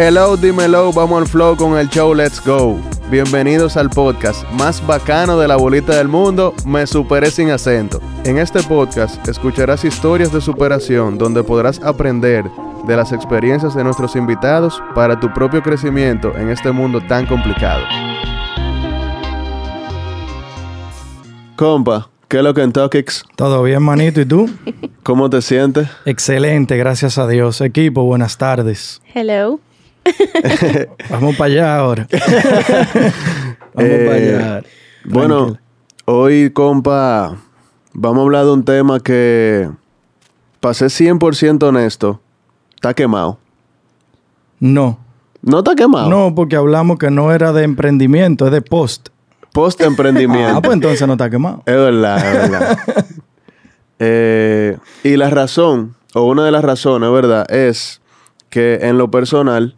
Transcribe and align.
Hello, 0.00 0.36
dímelo, 0.36 0.92
vamos 0.92 1.22
al 1.22 1.26
flow 1.26 1.56
con 1.56 1.76
el 1.76 1.88
show 1.88 2.14
Let's 2.14 2.40
Go. 2.44 2.78
Bienvenidos 3.10 3.76
al 3.76 3.90
podcast 3.90 4.48
más 4.52 4.86
bacano 4.86 5.38
de 5.40 5.48
la 5.48 5.56
bolita 5.56 5.96
del 5.96 6.06
mundo, 6.06 6.54
Me 6.64 6.86
Superé 6.86 7.32
sin 7.32 7.50
acento. 7.50 8.00
En 8.24 8.38
este 8.38 8.62
podcast 8.62 9.26
escucharás 9.26 9.84
historias 9.84 10.32
de 10.32 10.40
superación 10.40 11.18
donde 11.18 11.42
podrás 11.42 11.80
aprender 11.82 12.44
de 12.86 12.96
las 12.96 13.10
experiencias 13.10 13.74
de 13.74 13.82
nuestros 13.82 14.14
invitados 14.14 14.80
para 14.94 15.18
tu 15.18 15.32
propio 15.32 15.62
crecimiento 15.64 16.36
en 16.36 16.50
este 16.50 16.70
mundo 16.70 17.00
tan 17.00 17.26
complicado. 17.26 17.82
Compa, 21.56 22.08
¿qué 22.28 22.38
es 22.38 22.42
lo 22.42 22.54
que 22.54 22.62
en? 22.62 23.24
Todo 23.36 23.62
bien, 23.62 23.82
manito, 23.82 24.20
¿y 24.20 24.26
tú? 24.26 24.48
¿Cómo 25.02 25.30
te 25.30 25.42
sientes? 25.42 25.88
Excelente, 26.04 26.76
gracias 26.76 27.18
a 27.18 27.26
Dios. 27.26 27.60
Equipo, 27.60 28.04
buenas 28.04 28.36
tardes. 28.38 29.00
Hello. 29.14 29.60
Vamos 31.10 31.36
para 31.36 31.50
allá 31.52 31.76
ahora. 31.76 32.08
Vamos 33.74 33.90
Eh, 33.90 34.04
para 34.06 34.16
allá. 34.56 34.66
Bueno, 35.04 35.58
hoy, 36.04 36.50
compa, 36.50 37.36
vamos 37.94 38.18
a 38.18 38.22
hablar 38.22 38.44
de 38.44 38.52
un 38.52 38.64
tema 38.64 39.00
que, 39.00 39.70
para 40.60 40.74
ser 40.74 40.88
100% 40.88 41.62
honesto, 41.62 42.20
está 42.74 42.92
quemado. 42.94 43.38
No. 44.60 44.98
No 45.40 45.58
está 45.58 45.74
quemado. 45.74 46.10
No, 46.10 46.34
porque 46.34 46.56
hablamos 46.56 46.98
que 46.98 47.10
no 47.10 47.32
era 47.32 47.52
de 47.52 47.62
emprendimiento, 47.64 48.46
es 48.46 48.52
de 48.52 48.60
post. 48.60 49.08
Post 49.52 49.80
emprendimiento. 49.80 50.56
Ah, 50.56 50.62
pues 50.62 50.74
entonces 50.74 51.06
no 51.06 51.14
está 51.14 51.28
quemado. 51.30 51.62
Es 51.66 51.74
verdad, 51.74 52.18
es 52.44 52.50
verdad. 52.50 52.78
Eh, 54.00 54.78
y 55.02 55.16
la 55.16 55.28
razón, 55.28 55.96
o 56.14 56.22
una 56.22 56.44
de 56.44 56.52
las 56.52 56.62
razones, 56.64 57.10
¿verdad? 57.10 57.50
Es 57.50 58.00
que 58.48 58.78
en 58.82 58.96
lo 58.96 59.10
personal, 59.10 59.74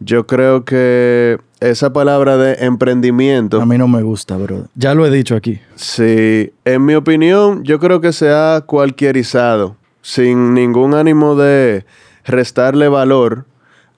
yo 0.00 0.26
creo 0.26 0.66
que 0.66 1.38
esa 1.60 1.92
palabra 1.92 2.36
de 2.36 2.64
emprendimiento, 2.66 3.62
A 3.62 3.66
mí 3.66 3.78
no 3.78 3.88
me 3.88 4.02
gusta, 4.02 4.36
bro. 4.36 4.66
Ya 4.74 4.94
lo 4.94 5.06
he 5.06 5.10
dicho 5.10 5.34
aquí. 5.34 5.60
sí, 5.76 6.52
en 6.66 6.84
mi 6.84 6.94
opinión, 6.94 7.64
yo 7.64 7.78
creo 7.80 8.02
que 8.02 8.12
se 8.12 8.30
ha 8.30 8.62
cualquierizado, 8.66 9.76
sin 10.02 10.52
ningún 10.52 10.92
ánimo 10.94 11.34
de 11.34 11.86
restarle 12.26 12.88
valor 12.88 13.46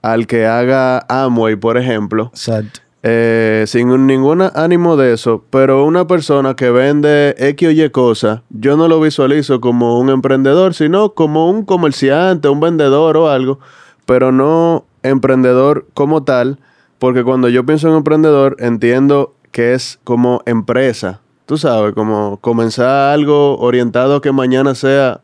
al 0.01 0.29
que 0.29 0.47
haga 0.47 1.05
Amway, 1.09 1.57
por 1.57 1.77
ejemplo. 1.77 2.31
Exacto. 2.33 2.81
Eh, 3.09 3.63
sin 3.69 4.07
ningún 4.09 4.43
ánimo 4.43 4.97
de 4.97 5.13
eso, 5.13 5.45
pero 5.51 5.85
una 5.85 6.09
persona 6.09 6.57
que 6.57 6.71
vende 6.73 7.37
X 7.39 7.69
o 7.69 7.71
Y 7.71 7.91
cosa, 7.91 8.43
yo 8.51 8.77
no 8.77 8.89
lo 8.89 9.01
visualizo 9.01 9.61
como 9.61 10.01
un 10.01 10.11
emprendedor, 10.11 10.75
sino 10.75 11.11
como 11.15 11.49
un 11.49 11.65
comerciante, 11.65 12.49
un 12.49 12.59
vendedor 12.59 13.17
o 13.17 13.29
algo, 13.31 13.61
pero 14.07 14.33
no 14.33 14.87
emprendedor 15.05 15.87
como 15.95 16.25
tal, 16.25 16.59
porque 16.99 17.23
cuando 17.23 17.49
yo 17.49 17.65
pienso 17.65 17.89
en 17.89 17.95
emprendedor, 17.95 18.57
entiendo 18.59 19.35
que 19.53 19.75
es 19.75 20.01
como 20.03 20.43
empresa, 20.45 21.21
tú 21.47 21.59
sabes, 21.59 21.95
como 21.95 22.39
comenzar 22.41 23.13
algo 23.15 23.57
orientado 23.59 24.17
a 24.17 24.21
que 24.21 24.33
mañana 24.33 24.75
sea... 24.75 25.21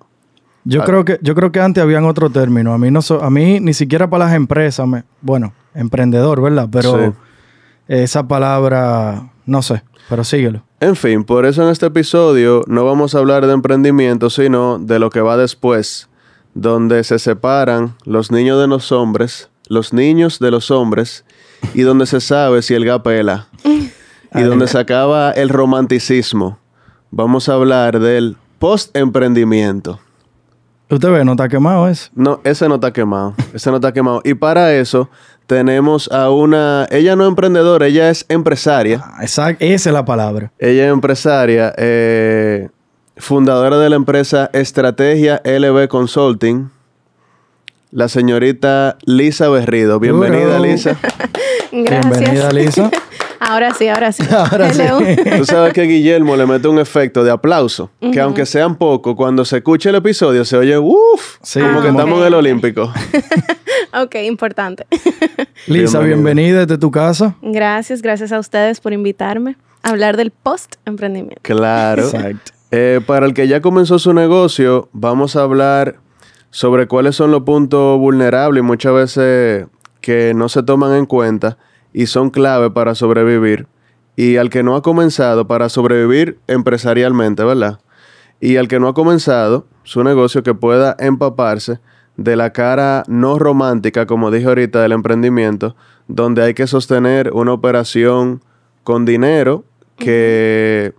Yo 0.65 0.83
Ah. 0.83 0.85
creo 0.85 1.05
que 1.05 1.19
yo 1.21 1.35
creo 1.35 1.51
que 1.51 1.59
antes 1.61 1.83
habían 1.83 2.05
otro 2.05 2.31
término. 2.31 2.73
A 2.73 2.79
mí 2.79 2.93
no 2.93 3.03
so- 3.03 3.21
a 3.25 3.31
mí 3.31 3.59
ni 3.59 3.75
siquiera 3.75 4.09
para 4.09 4.27
las 4.27 4.35
empresas, 4.35 4.87
me, 4.87 5.03
bueno, 5.21 5.53
emprendedor, 5.75 6.41
¿verdad? 6.41 6.69
Pero 6.71 6.93
Sí. 6.97 7.13
Esa 7.89 8.27
palabra 8.27 9.33
no 9.47 9.63
sé, 9.63 9.83
pero 10.09 10.25
síguelo. 10.25 10.63
En 10.81 10.97
fin, 10.97 11.25
por 11.25 11.47
eso 11.47 11.63
en 11.63 11.69
este 11.69 11.87
episodio 11.87 12.63
no 12.67 12.85
vamos 12.85 13.15
a 13.15 13.19
hablar 13.19 13.47
de 13.47 13.53
emprendimiento, 13.53 14.31
sino 14.31 14.79
de 14.79 14.99
lo 14.99 15.11
que 15.11 15.21
va 15.21 15.37
después, 15.37 16.09
donde 16.55 17.05
se 17.05 17.19
separan 17.19 17.95
los 18.05 18.31
niños 18.31 18.61
de 18.61 18.67
los 18.67 18.93
hombres, 18.93 19.51
los 19.69 19.93
niños 19.93 20.39
de 20.39 20.51
los 20.51 20.71
hombres, 20.71 21.25
y 21.75 21.83
donde 21.83 22.07
se 22.07 22.21
sabe 22.21 22.63
si 22.63 22.75
el 22.75 22.85
gapela, 22.85 23.49
y 24.35 24.43
donde 24.43 24.69
se 24.69 24.79
acaba 24.79 25.33
el 25.33 25.49
romanticismo. 25.49 26.59
Vamos 27.11 27.49
a 27.49 27.55
hablar 27.55 28.01
del 28.01 28.37
post-emprendimiento. 28.59 30.01
Usted 30.89 31.11
ve, 31.11 31.25
no 31.25 31.33
está 31.33 31.49
quemado 31.49 31.89
eso. 31.89 32.11
No, 32.15 32.41
ese 32.45 32.69
no 32.69 32.75
está 32.75 32.93
quemado. 32.93 33.35
Ese 33.55 33.71
no 33.71 33.77
está 33.77 33.93
quemado. 33.93 34.21
Y 34.25 34.35
para 34.35 34.75
eso 34.75 35.09
tenemos 35.47 36.11
a 36.13 36.31
una... 36.31 36.87
Ella 36.91 37.17
no 37.17 37.25
es 37.25 37.29
emprendedora, 37.29 37.87
ella 37.87 38.11
es 38.11 38.25
empresaria. 38.29 39.03
Ah, 39.05 39.19
Exacto, 39.23 39.65
esa 39.65 39.91
es 39.91 39.95
la 39.95 40.05
palabra. 40.05 40.53
Ella 40.59 40.87
es 40.87 40.93
empresaria, 40.93 41.75
eh, 41.77 42.69
fundadora 43.17 43.79
de 43.79 43.91
la 43.91 43.97
empresa 43.97 44.51
Estrategia 44.53 45.41
LB 45.45 45.89
Consulting, 45.89 46.71
la 47.91 48.09
señorita 48.09 48.97
Lisa 49.05 49.49
Berrido. 49.49 50.01
Bienvenida. 50.01 50.59
Lisa. 50.59 50.99
Gracias. 51.73 52.21
Bienvenida, 52.21 52.53
Lisa. 52.53 52.91
Ahora 53.49 53.75
sí, 53.75 53.89
ahora 53.89 54.13
sí. 54.13 54.23
Ahora 54.31 54.73
sí. 54.73 54.83
Tú 55.37 55.45
sabes 55.45 55.73
que 55.73 55.83
Guillermo 55.83 56.37
le 56.37 56.47
mete 56.47 56.69
un 56.69 56.79
efecto 56.79 57.25
de 57.25 57.31
aplauso, 57.33 57.91
que 58.13 58.21
aunque 58.21 58.47
sean 58.47 58.77
poco, 58.77 59.17
cuando 59.17 59.45
se 59.45 59.57
escucha 59.59 59.91
el 59.91 59.97
episodio 59.97 60.45
se 60.45 60.57
oye, 60.57 60.79
uff, 60.79 61.39
Sí, 61.43 61.61
como 61.61 61.83
que 61.83 61.89
estamos 61.89 62.21
en 62.21 62.27
el 62.27 62.35
Olímpico. 62.35 62.93
ok, 64.01 64.15
importante. 64.25 64.87
Lisa, 65.67 65.99
Bienvenida. 65.99 66.05
bienvenida 66.05 66.59
desde 66.61 66.79
tu 66.79 66.91
casa. 66.91 67.35
Gracias, 67.43 68.01
gracias 68.01 68.31
a 68.33 68.39
ustedes 68.39 68.81
por 68.81 68.93
invitarme 68.93 69.57
a 69.83 69.91
hablar 69.91 70.17
del 70.17 70.31
post-emprendimiento. 70.31 71.41
Claro. 71.43 72.05
Exacto. 72.05 72.53
Eh, 72.71 73.01
para 73.05 73.27
el 73.27 73.35
que 73.35 73.49
ya 73.49 73.61
comenzó 73.61 73.99
su 73.99 74.15
negocio, 74.15 74.89
vamos 74.93 75.35
a 75.37 75.43
hablar 75.43 75.97
sobre 76.51 76.87
cuáles 76.87 77.17
son 77.17 77.33
los 77.33 77.43
puntos 77.43 77.99
vulnerables 77.99 78.63
y 78.63 78.67
muchas 78.67 78.95
veces 78.95 79.67
que 80.01 80.33
no 80.35 80.49
se 80.49 80.63
toman 80.63 80.95
en 80.95 81.07
cuenta 81.07 81.59
y 81.93 82.07
son 82.07 82.31
clave 82.31 82.71
para 82.71 82.95
sobrevivir. 82.95 83.67
Y 84.17 84.37
al 84.37 84.51
que 84.51 84.63
no 84.63 84.77
ha 84.77 84.83
comenzado 84.83 85.47
para 85.47 85.69
sobrevivir 85.69 86.39
empresarialmente, 86.47 87.45
¿verdad? 87.45 87.81
Y 88.41 88.57
al 88.57 88.69
que 88.69 88.81
no 88.81 88.89
ha 88.89 88.95
comenzado 88.95 89.67
su 89.85 90.05
negocio 90.05 90.43
que 90.43 90.55
pueda 90.55 90.97
empaparse 90.99 91.81
de 92.17 92.37
la 92.37 92.53
cara 92.53 93.05
no 93.09 93.39
romántica, 93.39 94.07
como 94.07 94.31
dije 94.31 94.47
ahorita, 94.47 94.83
del 94.83 94.93
emprendimiento, 94.93 95.77
donde 96.09 96.43
hay 96.43 96.55
que 96.55 96.67
sostener 96.67 97.31
una 97.33 97.53
operación 97.53 98.43
con 98.85 99.05
dinero 99.05 99.65
que 99.97 100.93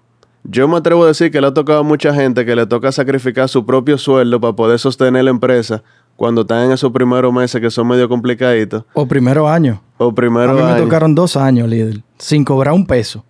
yo 0.44 0.68
me 0.68 0.78
atrevo 0.78 1.04
a 1.04 1.08
decir 1.08 1.32
que 1.32 1.40
le 1.40 1.48
ha 1.48 1.54
tocado 1.54 1.80
a 1.80 1.84
mucha 1.84 2.14
gente 2.14 2.46
que 2.46 2.56
le 2.56 2.66
toca 2.66 2.92
sacrificar 2.92 3.48
su 3.48 3.66
propio 3.66 3.98
sueldo 3.98 4.42
para 4.42 4.56
poder 4.56 4.80
sostener 4.80 5.24
la 5.24 5.30
empresa 5.30 5.84
cuando 6.16 6.42
están 6.42 6.66
en 6.66 6.72
esos 6.72 6.92
primeros 6.92 7.34
meses 7.34 7.60
que 7.60 7.70
son 7.72 7.88
medio 7.88 8.08
complicaditos. 8.08 8.84
O 8.94 9.08
primero 9.08 9.48
año. 9.48 9.82
O 9.98 10.14
primero 10.14 10.52
a 10.52 10.54
mí 10.54 10.62
me 10.62 10.72
año. 10.72 10.84
tocaron 10.84 11.16
dos 11.16 11.36
años, 11.36 11.68
líder, 11.68 12.02
sin 12.18 12.44
cobrar 12.46 12.74
un 12.74 12.86
peso. 12.86 13.24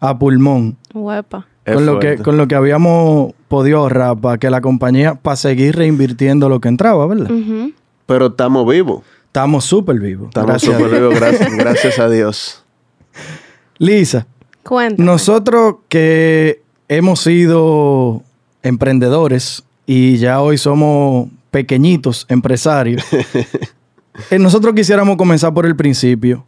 A 0.00 0.18
pulmón. 0.18 0.76
Huepa. 0.92 1.46
Con 1.64 1.86
lo, 1.86 2.00
que, 2.00 2.18
con 2.18 2.36
lo 2.36 2.48
que 2.48 2.56
habíamos 2.56 3.34
podido 3.46 3.78
ahorrar 3.78 4.18
para 4.18 4.36
que 4.36 4.50
la 4.50 4.60
compañía, 4.60 5.14
para 5.14 5.36
seguir 5.36 5.76
reinvirtiendo 5.76 6.48
lo 6.48 6.60
que 6.60 6.68
entraba, 6.68 7.06
¿verdad? 7.06 7.30
Pero 8.06 8.26
estamos 8.26 8.68
vivos. 8.68 9.02
Estamos 9.26 9.64
súper 9.64 10.00
vivos. 10.00 10.26
Estamos 10.28 10.60
súper 10.60 10.90
vivos, 10.90 11.14
gracias, 11.14 11.52
gracias 11.56 11.98
a 12.00 12.08
Dios. 12.08 12.64
Lisa, 13.78 14.26
Cuéntame. 14.64 15.06
nosotros 15.06 15.76
que 15.88 16.62
hemos 16.88 17.20
sido 17.20 18.22
emprendedores 18.62 19.62
y 19.86 20.16
ya 20.16 20.40
hoy 20.40 20.58
somos 20.58 21.28
pequeñitos 21.52 22.26
empresarios, 22.28 23.04
eh, 24.30 24.38
nosotros 24.40 24.74
quisiéramos 24.74 25.16
comenzar 25.16 25.54
por 25.54 25.66
el 25.66 25.76
principio. 25.76 26.44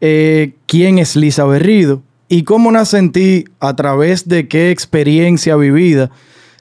Eh, 0.00 0.54
¿Quién 0.66 0.98
es 0.98 1.16
Lisa 1.16 1.44
Berrido? 1.44 2.02
¿Y 2.28 2.44
cómo 2.44 2.70
nace 2.70 2.98
en 2.98 3.10
ti, 3.10 3.44
a 3.58 3.74
través 3.74 4.28
de 4.28 4.48
qué 4.48 4.70
experiencia 4.70 5.56
vivida, 5.56 6.10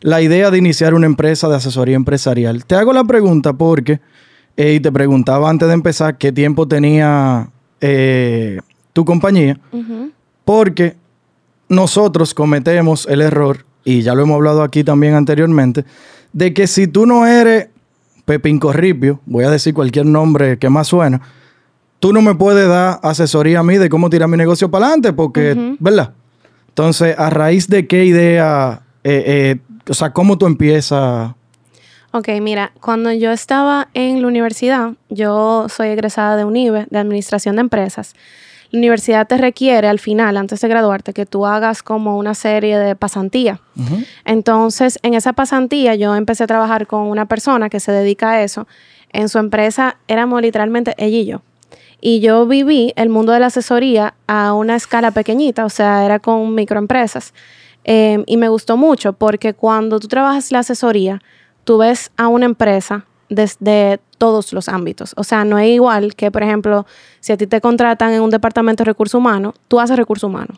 la 0.02 0.22
idea 0.22 0.50
de 0.50 0.58
iniciar 0.58 0.94
una 0.94 1.06
empresa 1.06 1.48
de 1.48 1.56
asesoría 1.56 1.96
empresarial? 1.96 2.66
Te 2.66 2.76
hago 2.76 2.94
la 2.94 3.04
pregunta 3.04 3.54
porque, 3.54 4.00
eh, 4.56 4.74
y 4.74 4.80
te 4.80 4.92
preguntaba 4.92 5.50
antes 5.50 5.68
de 5.68 5.74
empezar, 5.74 6.18
qué 6.18 6.32
tiempo 6.32 6.68
tenía 6.68 7.50
eh, 7.80 8.60
tu 8.94 9.06
compañía, 9.06 9.60
porque 10.46 10.96
nosotros 11.70 12.34
cometemos 12.34 13.06
el 13.08 13.22
error, 13.22 13.66
y 13.84 14.02
ya 14.02 14.16
lo 14.16 14.24
hemos 14.24 14.36
hablado 14.36 14.64
aquí 14.64 14.84
también 14.84 15.14
anteriormente, 15.14 15.86
de 16.38 16.54
que 16.54 16.68
si 16.68 16.86
tú 16.86 17.08
no 17.08 17.26
eres 17.26 17.70
Pepín 18.24 18.60
Corripio, 18.60 19.20
voy 19.26 19.44
a 19.44 19.50
decir 19.50 19.74
cualquier 19.74 20.06
nombre 20.06 20.60
que 20.60 20.70
más 20.70 20.86
suena, 20.86 21.20
tú 21.98 22.14
no 22.14 22.22
me 22.22 22.36
puedes 22.36 22.70
dar 22.70 23.00
asesoría 23.02 23.62
a 23.62 23.64
mí 23.64 23.80
de 23.80 23.90
cómo 23.90 24.08
tirar 24.12 24.30
mi 24.30 24.38
negocio 24.38 24.70
para 24.70 24.86
adelante, 24.86 25.14
porque, 25.14 25.54
Ujú. 25.54 25.78
¿verdad? 25.80 26.14
Entonces, 26.68 27.16
¿a 27.18 27.32
raíz 27.32 27.68
de 27.70 27.88
qué 27.88 28.06
idea, 28.06 28.84
eh, 29.04 29.24
eh, 29.26 29.60
o 29.90 29.96
sea, 29.96 30.14
cómo 30.14 30.38
tú 30.38 30.46
empiezas? 30.46 31.32
Ok, 32.12 32.30
mira, 32.40 32.72
cuando 32.82 33.12
yo 33.12 33.32
estaba 33.32 33.88
en 33.96 34.22
la 34.22 34.28
universidad, 34.28 34.92
yo 35.10 35.66
soy 35.70 35.88
egresada 35.88 36.38
de 36.38 36.46
UNIBE, 36.46 36.86
de 36.92 37.00
Administración 37.00 37.56
de 37.56 37.62
Empresas. 37.62 38.14
La 38.72 38.80
universidad 38.80 39.28
te 39.28 39.38
requiere 39.38 39.88
al 39.88 40.00
final, 40.00 40.38
antes 40.38 40.62
de 40.62 40.68
graduarte, 40.68 41.14
que 41.14 41.26
tú 41.26 41.46
hagas 41.46 41.84
como 41.84 42.18
una 42.18 42.34
serie 42.34 42.78
de 42.78 42.96
pasantía. 42.96 43.62
Entonces, 44.26 45.00
en 45.04 45.14
esa 45.14 45.34
pasantía 45.34 45.96
yo 45.96 46.16
empecé 46.16 46.44
a 46.44 46.48
trabajar 46.48 46.88
con 46.88 47.04
una 47.04 47.28
persona 47.28 47.70
que 47.70 47.80
se 47.80 47.92
dedica 47.92 48.32
a 48.32 48.44
eso. 48.44 48.68
En 49.12 49.30
su 49.30 49.38
empresa 49.38 49.98
éramos 50.08 50.42
literalmente 50.42 50.94
ella 50.98 51.18
y 51.18 51.26
yo. 51.26 51.42
Y 52.00 52.20
yo 52.20 52.46
viví 52.46 52.94
el 52.96 53.10
mundo 53.10 53.32
de 53.32 53.40
la 53.40 53.48
asesoría 53.48 54.14
a 54.28 54.54
una 54.54 54.76
escala 54.76 55.12
pequeñita, 55.12 55.66
o 55.66 55.70
sea, 55.70 56.06
era 56.06 56.20
con 56.20 56.54
microempresas. 56.54 57.34
Eh, 57.86 58.24
y 58.28 58.38
me 58.38 58.50
gustó 58.50 58.76
mucho 58.78 59.14
porque 59.14 59.54
cuando 59.54 60.00
tú 60.00 60.08
trabajas 60.08 60.52
la 60.52 60.60
asesoría, 60.60 61.22
tú 61.64 61.78
ves 61.78 62.12
a 62.18 62.28
una 62.28 62.46
empresa 62.46 63.06
desde 63.30 64.00
todos 64.18 64.54
los 64.54 64.70
ámbitos. 64.70 65.14
O 65.18 65.24
sea, 65.24 65.46
no 65.46 65.58
es 65.60 65.70
igual 65.70 66.16
que, 66.16 66.32
por 66.32 66.44
ejemplo, 66.44 66.86
si 67.20 67.34
a 67.34 67.38
ti 67.38 67.48
te 67.48 67.62
contratan 67.62 68.14
en 68.14 68.22
un 68.22 68.30
departamento 68.30 68.84
de 68.84 68.86
recursos 68.86 69.20
humanos, 69.20 69.56
tú 69.68 69.80
haces 69.80 69.98
recursos 69.98 70.30
humanos. 70.30 70.58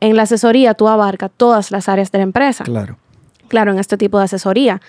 En 0.00 0.16
la 0.16 0.22
asesoría 0.22 0.74
tú 0.74 0.88
abarcas 0.88 1.30
todas 1.36 1.70
las 1.70 1.88
áreas 1.88 2.12
de 2.12 2.18
la 2.18 2.24
empresa 2.24 2.64
Claro. 2.64 2.96
claro, 3.48 3.72
en 3.72 3.78
este 3.78 3.96
tipo 3.96 4.18
de 4.18 4.24
asesoría. 4.24 4.80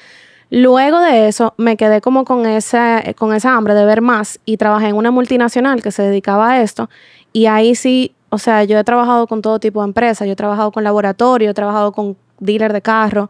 Luego 0.52 1.00
de 1.00 1.28
eso, 1.28 1.54
me 1.58 1.78
quedé 1.78 2.02
como 2.02 2.26
con 2.26 2.46
esa, 2.48 3.04
con 3.16 3.34
esa 3.34 3.56
hambre 3.56 3.76
de 3.76 3.86
ver 3.86 4.02
más 4.02 4.40
y 4.46 4.58
trabajé 4.58 4.88
en 4.88 4.96
una 4.96 5.12
multinacional 5.12 5.84
que 5.84 5.92
se 5.92 6.04
dedicaba 6.04 6.52
a 6.52 6.62
esto. 6.62 6.90
Y 7.34 7.46
ahí 7.46 7.76
sí, 7.76 8.16
o 8.30 8.40
sea, 8.40 8.64
yo 8.64 8.80
he 8.80 8.84
trabajado 8.84 9.28
con 9.28 9.42
todo 9.44 9.60
tipo 9.60 9.82
de 9.82 9.90
empresas. 9.90 10.26
Yo 10.26 10.34
he 10.34 10.36
trabajado 10.36 10.72
con 10.72 10.84
laboratorio, 10.84 11.52
he 11.52 11.54
trabajado 11.54 11.92
con 11.92 12.18
dealer 12.40 12.74
de 12.74 12.82
carro, 12.82 13.30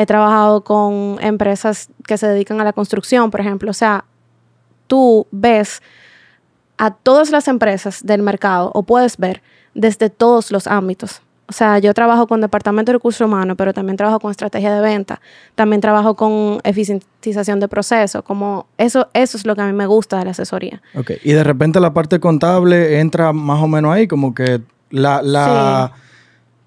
he 0.00 0.06
trabajado 0.06 0.64
con 0.64 1.18
empresas 1.20 1.90
que 2.06 2.16
se 2.16 2.26
dedican 2.26 2.58
a 2.58 2.64
la 2.64 2.72
construcción, 2.72 3.30
por 3.30 3.42
ejemplo. 3.42 3.70
O 3.70 3.74
sea, 3.74 4.06
tú 4.86 5.26
ves 5.30 5.82
a 6.78 6.90
todas 6.90 7.30
las 7.30 7.48
empresas 7.48 8.00
del 8.02 8.22
mercado 8.22 8.70
o 8.72 8.82
puedes 8.82 9.18
ver 9.18 9.42
desde 9.74 10.08
todos 10.08 10.52
los 10.52 10.66
ámbitos. 10.66 11.20
O 11.48 11.52
sea, 11.52 11.78
yo 11.80 11.92
trabajo 11.92 12.26
con 12.26 12.40
departamento 12.40 12.92
de 12.92 12.96
recursos 12.96 13.26
humanos, 13.26 13.56
pero 13.58 13.74
también 13.74 13.98
trabajo 13.98 14.20
con 14.20 14.30
estrategia 14.30 14.74
de 14.74 14.80
venta, 14.80 15.20
también 15.54 15.82
trabajo 15.82 16.14
con 16.14 16.60
eficientización 16.64 17.60
de 17.60 17.68
procesos, 17.68 18.22
como 18.22 18.68
eso, 18.78 19.08
eso 19.12 19.36
es 19.36 19.44
lo 19.44 19.54
que 19.54 19.60
a 19.60 19.66
mí 19.66 19.74
me 19.74 19.84
gusta 19.84 20.18
de 20.18 20.24
la 20.24 20.30
asesoría. 20.30 20.80
Ok. 20.94 21.10
Y 21.24 21.32
de 21.32 21.44
repente 21.44 21.78
la 21.78 21.92
parte 21.92 22.20
contable 22.20 23.00
entra 23.00 23.34
más 23.34 23.62
o 23.62 23.68
menos 23.68 23.92
ahí, 23.92 24.08
como 24.08 24.34
que 24.34 24.62
la, 24.88 25.20
la 25.20 25.92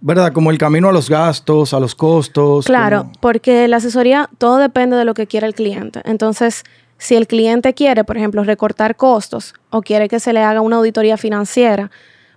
¿verdad? 0.06 0.34
Como 0.34 0.52
el 0.52 0.58
camino 0.58 0.90
a 0.90 0.92
los 0.92 1.10
gastos, 1.10 1.74
a 1.74 1.80
los 1.80 1.96
costos. 1.96 2.66
Claro, 2.66 3.04
como- 3.04 3.12
porque 3.22 3.68
la 3.70 3.78
asesoría 3.78 4.30
todo 4.38 4.58
depende 4.58 4.98
de 4.98 5.06
lo 5.06 5.14
que 5.14 5.28
quiera 5.28 5.48
el 5.48 5.56
cliente. 5.56 6.02
Entonces, 6.04 6.64
si 6.98 7.16
el 7.16 7.26
cliente 7.26 7.74
quiere, 7.74 8.04
por 8.04 8.18
ejemplo, 8.18 8.44
recortar 8.44 8.96
costos 8.98 9.54
o 9.70 9.82
quiere 9.82 10.10
que 10.10 10.20
se 10.20 10.34
le 10.34 10.42
haga 10.44 10.60
una 10.62 10.76
auditoría 10.76 11.16
financiera, 11.16 11.90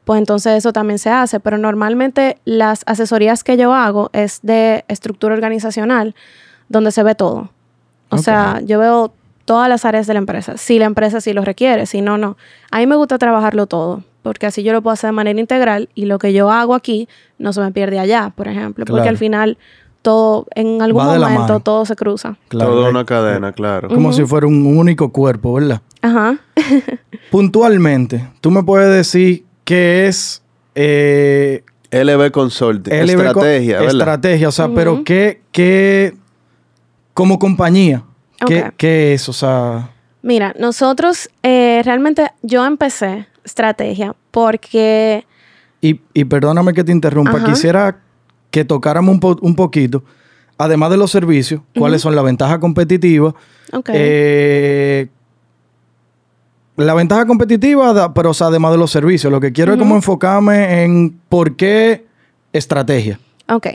pues 0.04 0.18
entonces 0.18 0.54
eso 0.56 0.72
también 0.72 1.00
se 1.00 1.10
hace. 1.10 1.40
Pero 1.40 1.58
normalmente 1.58 2.38
las 2.44 2.82
asesorías 2.86 3.42
que 3.42 3.56
yo 3.56 3.74
hago 3.74 4.10
es 4.12 4.38
de 4.42 4.84
estructura 4.86 5.34
organizacional, 5.34 6.14
donde 6.68 6.92
se 6.92 7.02
ve 7.02 7.16
todo. 7.16 7.50
O 8.10 8.18
sea, 8.18 8.60
yo 8.64 8.78
veo 8.78 9.12
todas 9.44 9.68
las 9.68 9.84
áreas 9.84 10.06
de 10.06 10.12
la 10.14 10.18
empresa. 10.18 10.56
Si 10.56 10.78
la 10.78 10.84
empresa 10.84 11.20
sí 11.20 11.32
lo 11.32 11.42
requiere, 11.44 11.86
si 11.86 12.00
no, 12.00 12.16
no. 12.18 12.36
A 12.70 12.78
mí 12.78 12.86
me 12.86 12.94
gusta 12.94 13.18
trabajarlo 13.18 13.66
todo, 13.66 14.04
porque 14.26 14.46
así 14.46 14.64
yo 14.64 14.72
lo 14.72 14.82
puedo 14.82 14.92
hacer 14.92 15.06
de 15.06 15.12
manera 15.12 15.38
integral 15.38 15.88
y 15.94 16.06
lo 16.06 16.18
que 16.18 16.32
yo 16.32 16.50
hago 16.50 16.74
aquí 16.74 17.08
no 17.38 17.52
se 17.52 17.60
me 17.60 17.70
pierde 17.70 18.00
allá, 18.00 18.32
por 18.34 18.48
ejemplo. 18.48 18.84
Porque 18.84 19.08
al 19.08 19.18
final 19.18 19.56
todo, 20.02 20.48
en 20.56 20.82
algún 20.82 21.06
Va 21.06 21.16
momento, 21.16 21.60
todo 21.60 21.86
se 21.86 21.94
cruza. 21.94 22.36
Claro, 22.48 22.72
Toda 22.72 22.88
eh, 22.88 22.90
una 22.90 23.04
cadena, 23.04 23.52
claro. 23.52 23.86
Como 23.86 24.12
si 24.12 24.24
fuera 24.24 24.48
un 24.48 24.66
único 24.66 25.12
cuerpo, 25.12 25.52
¿verdad? 25.52 25.80
Ajá. 26.02 26.38
Puntualmente, 27.30 28.28
tú 28.40 28.50
me 28.50 28.64
puedes 28.64 28.92
decir 28.92 29.44
qué 29.62 30.08
es 30.08 30.42
eh, 30.74 31.62
LB 31.92 32.32
Consulting. 32.32 32.92
LB 32.92 33.10
estrategia, 33.10 33.78
¿verdad? 33.78 33.94
Estrategia, 33.94 34.48
o 34.48 34.52
sea, 34.52 34.68
pero 34.74 35.04
qué, 35.04 35.40
qué, 35.52 36.16
como 37.14 37.38
compañía, 37.38 38.02
¿qué, 38.44 38.72
qué 38.76 39.14
es? 39.14 39.28
O 39.28 39.32
sea, 39.32 39.90
Mira, 40.26 40.52
nosotros 40.58 41.30
eh, 41.44 41.82
realmente 41.84 42.32
yo 42.42 42.66
empecé 42.66 43.28
estrategia 43.46 44.14
porque 44.30 45.24
y, 45.80 46.00
y 46.12 46.24
perdóname 46.24 46.72
que 46.74 46.84
te 46.84 46.92
interrumpa, 46.92 47.38
Ajá. 47.38 47.44
quisiera 47.44 47.98
que 48.50 48.64
tocáramos 48.64 49.14
un, 49.14 49.20
po- 49.20 49.38
un 49.40 49.54
poquito, 49.54 50.02
además 50.58 50.90
de 50.90 50.96
los 50.96 51.10
servicios, 51.10 51.60
cuáles 51.78 52.02
son 52.02 52.14
las 52.14 52.24
ventajas 52.24 52.58
competitivas, 52.58 53.34
ok, 53.72 53.90
Eh, 53.94 55.08
la 56.76 56.92
ventaja 56.94 57.26
competitiva, 57.26 57.92
da- 57.94 58.12
pero 58.12 58.30
o 58.30 58.34
sea, 58.34 58.48
además 58.48 58.72
de 58.72 58.78
los 58.78 58.90
servicios, 58.90 59.32
lo 59.32 59.40
que 59.40 59.52
quiero 59.52 59.72
es 59.72 59.78
como 59.78 59.94
enfocarme 59.94 60.84
en 60.84 61.18
por 61.28 61.56
qué 61.56 62.06
estrategia. 62.52 63.18
ok. 63.48 63.66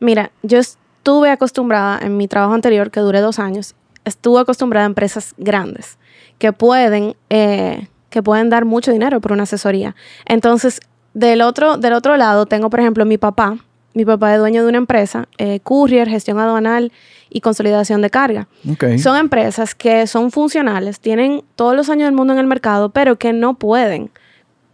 Mira, 0.00 0.30
yo 0.42 0.58
estuve 0.58 1.30
acostumbrada 1.30 1.98
en 2.04 2.16
mi 2.16 2.28
trabajo 2.28 2.52
anterior, 2.54 2.90
que 2.90 3.00
duré 3.00 3.20
dos 3.20 3.38
años, 3.38 3.74
estuve 4.04 4.40
acostumbrada 4.40 4.86
a 4.86 4.88
empresas 4.88 5.34
grandes 5.38 5.98
que 6.38 6.52
pueden, 6.52 7.14
eh, 7.30 7.88
que 8.14 8.22
pueden 8.22 8.48
dar 8.48 8.64
mucho 8.64 8.92
dinero 8.92 9.20
por 9.20 9.32
una 9.32 9.42
asesoría. 9.42 9.96
Entonces, 10.24 10.80
del 11.14 11.42
otro, 11.42 11.78
del 11.78 11.94
otro 11.94 12.16
lado, 12.16 12.46
tengo, 12.46 12.70
por 12.70 12.78
ejemplo, 12.78 13.04
mi 13.04 13.18
papá. 13.18 13.58
Mi 13.92 14.04
papá 14.04 14.32
es 14.34 14.38
dueño 14.38 14.62
de 14.62 14.68
una 14.68 14.78
empresa, 14.78 15.26
eh, 15.36 15.58
courier, 15.64 16.08
gestión 16.08 16.38
aduanal 16.38 16.92
y 17.28 17.40
consolidación 17.40 18.02
de 18.02 18.10
carga. 18.10 18.46
Ok. 18.70 18.98
Son 18.98 19.16
empresas 19.16 19.74
que 19.74 20.06
son 20.06 20.30
funcionales, 20.30 21.00
tienen 21.00 21.42
todos 21.56 21.74
los 21.74 21.90
años 21.90 22.06
del 22.06 22.14
mundo 22.14 22.34
en 22.34 22.38
el 22.38 22.46
mercado, 22.46 22.90
pero 22.90 23.16
que 23.18 23.32
no 23.32 23.54
pueden 23.54 24.12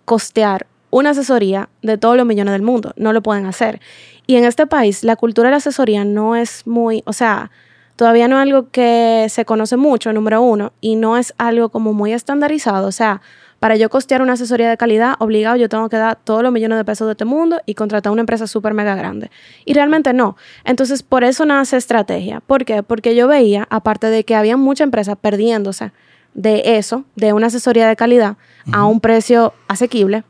costear 0.04 0.66
una 0.90 1.10
asesoría 1.10 1.70
de 1.81 1.96
todos 1.96 2.19
los 2.19 2.26
millones 2.26 2.52
del 2.52 2.62
mundo. 2.62 2.92
No 2.96 3.14
lo 3.14 3.22
pueden 3.22 3.46
hacer. 3.46 3.81
Y 4.26 4.37
en 4.37 4.44
este 4.44 4.66
país, 4.66 5.02
la 5.02 5.16
cultura 5.16 5.48
de 5.48 5.52
la 5.52 5.56
asesoría 5.56 6.04
no 6.04 6.37
es 6.37 6.66
muy, 6.66 7.02
o 7.06 7.14
sea, 7.14 7.50
todavía 8.00 8.29
no 8.29 8.37
es 8.37 8.43
algo 8.44 8.70
que 8.70 9.26
se 9.29 9.44
conoce 9.44 9.76
mucho, 9.76 10.11
número 10.14 10.41
uno, 10.41 10.73
y 10.81 10.97
no 10.97 11.19
es 11.19 11.35
algo 11.37 11.69
como 11.69 11.93
muy 11.93 12.14
estandarizado. 12.14 12.88
O 12.88 12.93
sea, 12.93 13.20
para 13.58 13.76
yo 13.76 13.91
costear 13.91 14.23
una 14.23 14.32
asesoría 14.32 14.70
de 14.70 14.79
calidad, 14.79 15.17
obligado, 15.19 15.56
yo 15.56 15.69
tengo 15.69 15.87
que 15.91 15.99
dar 15.99 16.17
todos 16.17 16.43
los 16.43 16.50
millones 16.50 16.79
de 16.79 16.87
pesos 16.87 17.06
de 17.08 17.12
este 17.12 17.26
mundo 17.26 17.61
y 17.67 17.75
contratar 17.75 18.11
una 18.11 18.23
empresa 18.23 18.47
súper 18.47 18.73
mega 18.73 18.94
grande. 18.94 19.31
Y 19.67 19.75
realmente 19.75 20.14
no. 20.14 20.38
Entonces, 20.64 21.02
por 21.02 21.25
eso 21.25 21.44
nace 21.44 21.76
estrategia. 21.76 22.41
¿Por 22.41 22.64
qué? 22.64 22.82
Porque 22.82 23.14
yo 23.14 23.29
veía, 23.29 23.67
aparte 23.69 24.06
de 24.06 24.25
que 24.25 24.35
había 24.35 24.56
muchas 24.56 24.87
empresas 24.87 25.19
perdiéndose 25.20 25.93
de 26.32 26.79
eso, 26.79 27.05
de 27.17 27.35
una 27.35 27.49
asesoría 27.49 27.87
de 27.87 27.97
calidad, 27.97 28.38
a 28.73 28.87
un 28.87 29.00
precio 29.00 29.52
asequible, 29.69 30.25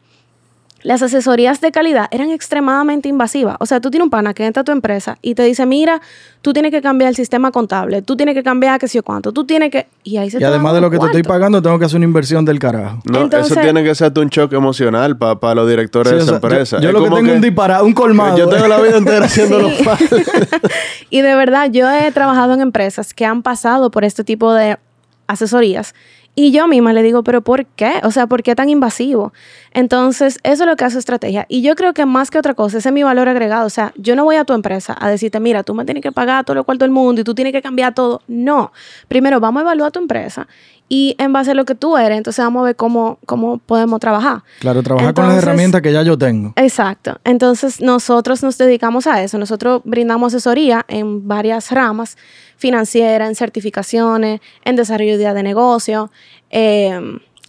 las 0.82 1.02
asesorías 1.02 1.60
de 1.60 1.72
calidad 1.72 2.06
eran 2.10 2.30
extremadamente 2.30 3.08
invasivas. 3.08 3.56
O 3.60 3.66
sea, 3.66 3.80
tú 3.80 3.90
tienes 3.90 4.04
un 4.04 4.10
pana 4.10 4.32
que 4.34 4.46
entra 4.46 4.62
a 4.62 4.64
tu 4.64 4.72
empresa 4.72 5.18
y 5.20 5.34
te 5.34 5.42
dice, 5.42 5.66
mira, 5.66 6.00
tú 6.40 6.52
tienes 6.54 6.70
que 6.70 6.80
cambiar 6.80 7.10
el 7.10 7.16
sistema 7.16 7.50
contable, 7.50 8.00
tú 8.00 8.16
tienes 8.16 8.34
que 8.34 8.42
cambiar 8.42 8.80
qué 8.80 8.88
sé 8.88 8.96
yo 8.98 9.02
cuánto, 9.02 9.32
tú 9.32 9.44
tienes 9.44 9.70
que... 9.70 9.86
Y 10.04 10.16
ahí 10.16 10.30
se 10.30 10.38
Y 10.38 10.40
te 10.40 10.46
además 10.46 10.72
de 10.74 10.80
lo 10.80 10.90
que 10.90 10.98
te 10.98 11.04
estoy 11.06 11.22
pagando, 11.22 11.60
tengo 11.60 11.78
que 11.78 11.84
hacer 11.84 11.96
una 11.98 12.06
inversión 12.06 12.44
del 12.46 12.58
carajo. 12.58 12.98
No, 13.04 13.22
Entonces- 13.22 13.52
eso 13.52 13.60
tiene 13.60 13.84
que 13.84 13.94
ser 13.94 14.12
un 14.18 14.28
shock 14.28 14.52
emocional 14.54 15.18
para 15.18 15.54
los 15.54 15.68
directores 15.68 16.10
Sí, 16.10 16.16
de 16.16 16.20
o 16.20 16.24
esa 16.24 16.38
sea, 16.40 16.48
empresa. 16.48 16.80
Yo, 16.80 16.88
Es 16.88 16.94
lo 16.94 17.00
que 17.04 17.10
tengo 17.10 17.28
es 17.28 17.34
un 17.34 17.40
disparado, 17.42 17.84
un 17.84 17.92
colmado. 17.92 18.38
Yo 18.38 18.48
tengo 18.48 18.66
la 18.66 18.80
vida 18.80 18.96
entera 18.96 19.26
haciéndolo 19.26 19.68
Sí. 19.76 19.84
mal. 19.84 19.98
y 21.10 21.20
de 21.20 21.34
verdad, 21.34 21.68
yo 21.70 21.90
he 21.90 22.10
trabajado 22.12 22.54
en 22.54 22.60
empresas 22.62 23.12
que 23.12 23.26
han 23.26 23.42
pasado 23.42 23.90
por 23.90 24.04
este 24.04 24.24
tipo 24.24 24.52
de 24.54 24.78
asesorías 25.26 25.94
y 26.40 26.52
yo 26.52 26.66
misma 26.68 26.94
le 26.94 27.02
digo, 27.02 27.22
pero 27.22 27.42
¿por 27.42 27.66
qué? 27.66 28.00
O 28.02 28.10
sea, 28.10 28.26
¿por 28.26 28.42
qué 28.42 28.54
tan 28.54 28.70
invasivo? 28.70 29.34
Entonces, 29.72 30.38
eso 30.42 30.62
es 30.62 30.68
lo 30.68 30.74
que 30.76 30.84
hace 30.84 30.98
estrategia. 30.98 31.44
Y 31.50 31.60
yo 31.60 31.74
creo 31.74 31.92
que 31.92 32.06
más 32.06 32.30
que 32.30 32.38
otra 32.38 32.54
cosa, 32.54 32.78
ese 32.78 32.88
es 32.88 32.94
mi 32.94 33.02
valor 33.02 33.28
agregado. 33.28 33.66
O 33.66 33.70
sea, 33.70 33.92
yo 33.96 34.16
no 34.16 34.24
voy 34.24 34.36
a 34.36 34.44
tu 34.44 34.54
empresa 34.54 34.96
a 34.98 35.10
decirte, 35.10 35.38
mira, 35.38 35.62
tú 35.64 35.74
me 35.74 35.84
tienes 35.84 36.02
que 36.02 36.12
pagar 36.12 36.44
todo 36.46 36.54
lo 36.54 36.64
cual 36.64 36.78
todo 36.78 36.86
el 36.86 36.92
mundo 36.92 37.20
y 37.20 37.24
tú 37.24 37.34
tienes 37.34 37.52
que 37.52 37.60
cambiar 37.60 37.94
todo. 37.94 38.22
No. 38.26 38.72
Primero, 39.06 39.38
vamos 39.38 39.60
a 39.60 39.62
evaluar 39.64 39.92
tu 39.92 39.98
empresa 39.98 40.48
y 40.92 41.14
en 41.18 41.32
base 41.32 41.52
a 41.52 41.54
lo 41.54 41.64
que 41.64 41.76
tú 41.76 41.96
eres, 41.96 42.18
entonces 42.18 42.44
vamos 42.44 42.62
a 42.62 42.64
ver 42.64 42.74
cómo, 42.76 43.20
cómo 43.24 43.58
podemos 43.58 44.00
trabajar. 44.00 44.42
Claro, 44.58 44.82
trabajar 44.82 45.14
con 45.14 45.28
las 45.28 45.38
herramientas 45.38 45.82
que 45.82 45.92
ya 45.92 46.02
yo 46.02 46.18
tengo. 46.18 46.52
Exacto. 46.56 47.20
Entonces 47.22 47.80
nosotros 47.80 48.42
nos 48.42 48.58
dedicamos 48.58 49.06
a 49.06 49.22
eso. 49.22 49.38
Nosotros 49.38 49.82
brindamos 49.84 50.34
asesoría 50.34 50.84
en 50.88 51.28
varias 51.28 51.70
ramas, 51.70 52.18
financiera, 52.56 53.28
en 53.28 53.36
certificaciones, 53.36 54.40
en 54.64 54.74
desarrollo 54.74 55.12
de 55.12 55.18
idea 55.18 55.32
de 55.32 55.44
negocio, 55.44 56.10
eh, 56.50 56.90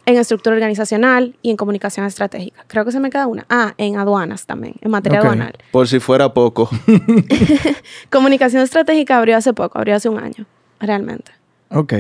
en 0.05 0.17
estructura 0.17 0.55
organizacional 0.55 1.35
y 1.41 1.49
en 1.49 1.57
comunicación 1.57 2.05
estratégica. 2.05 2.63
Creo 2.67 2.85
que 2.85 2.91
se 2.91 2.99
me 2.99 3.09
queda 3.09 3.25
una. 3.25 3.47
Ah, 3.49 3.73
en 3.79 3.97
aduanas 3.97 4.45
también, 4.45 4.75
en 4.81 4.91
materia 4.91 5.17
Ok. 5.19 5.25
aduanal. 5.25 5.53
Por 5.71 5.87
si 5.87 5.99
fuera 5.99 6.31
poco. 6.31 6.69
Comunicación 8.11 8.61
estratégica 8.61 9.17
abrió 9.17 9.37
hace 9.37 9.53
poco, 9.53 9.79
abrió 9.79 9.95
hace 9.95 10.09
un 10.09 10.19
año, 10.19 10.45
realmente. 10.79 11.31
Ok. 11.73 11.93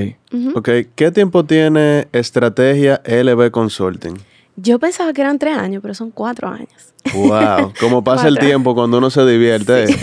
Ok, 0.55 0.69
¿qué 0.95 1.11
tiempo 1.11 1.45
tiene 1.45 2.07
Estrategia 2.11 3.01
LB 3.05 3.51
Consulting? 3.51 4.15
Yo 4.57 4.79
pensaba 4.79 5.13
que 5.13 5.21
eran 5.21 5.39
tres 5.39 5.57
años, 5.57 5.81
pero 5.81 5.93
son 5.93 6.11
cuatro 6.11 6.49
años. 6.49 6.93
Wow, 7.13 7.71
cómo 7.79 8.03
pasa 8.03 8.27
el 8.27 8.37
tiempo 8.37 8.75
cuando 8.75 8.97
uno 8.97 9.09
se 9.09 9.25
divierte. 9.25 9.85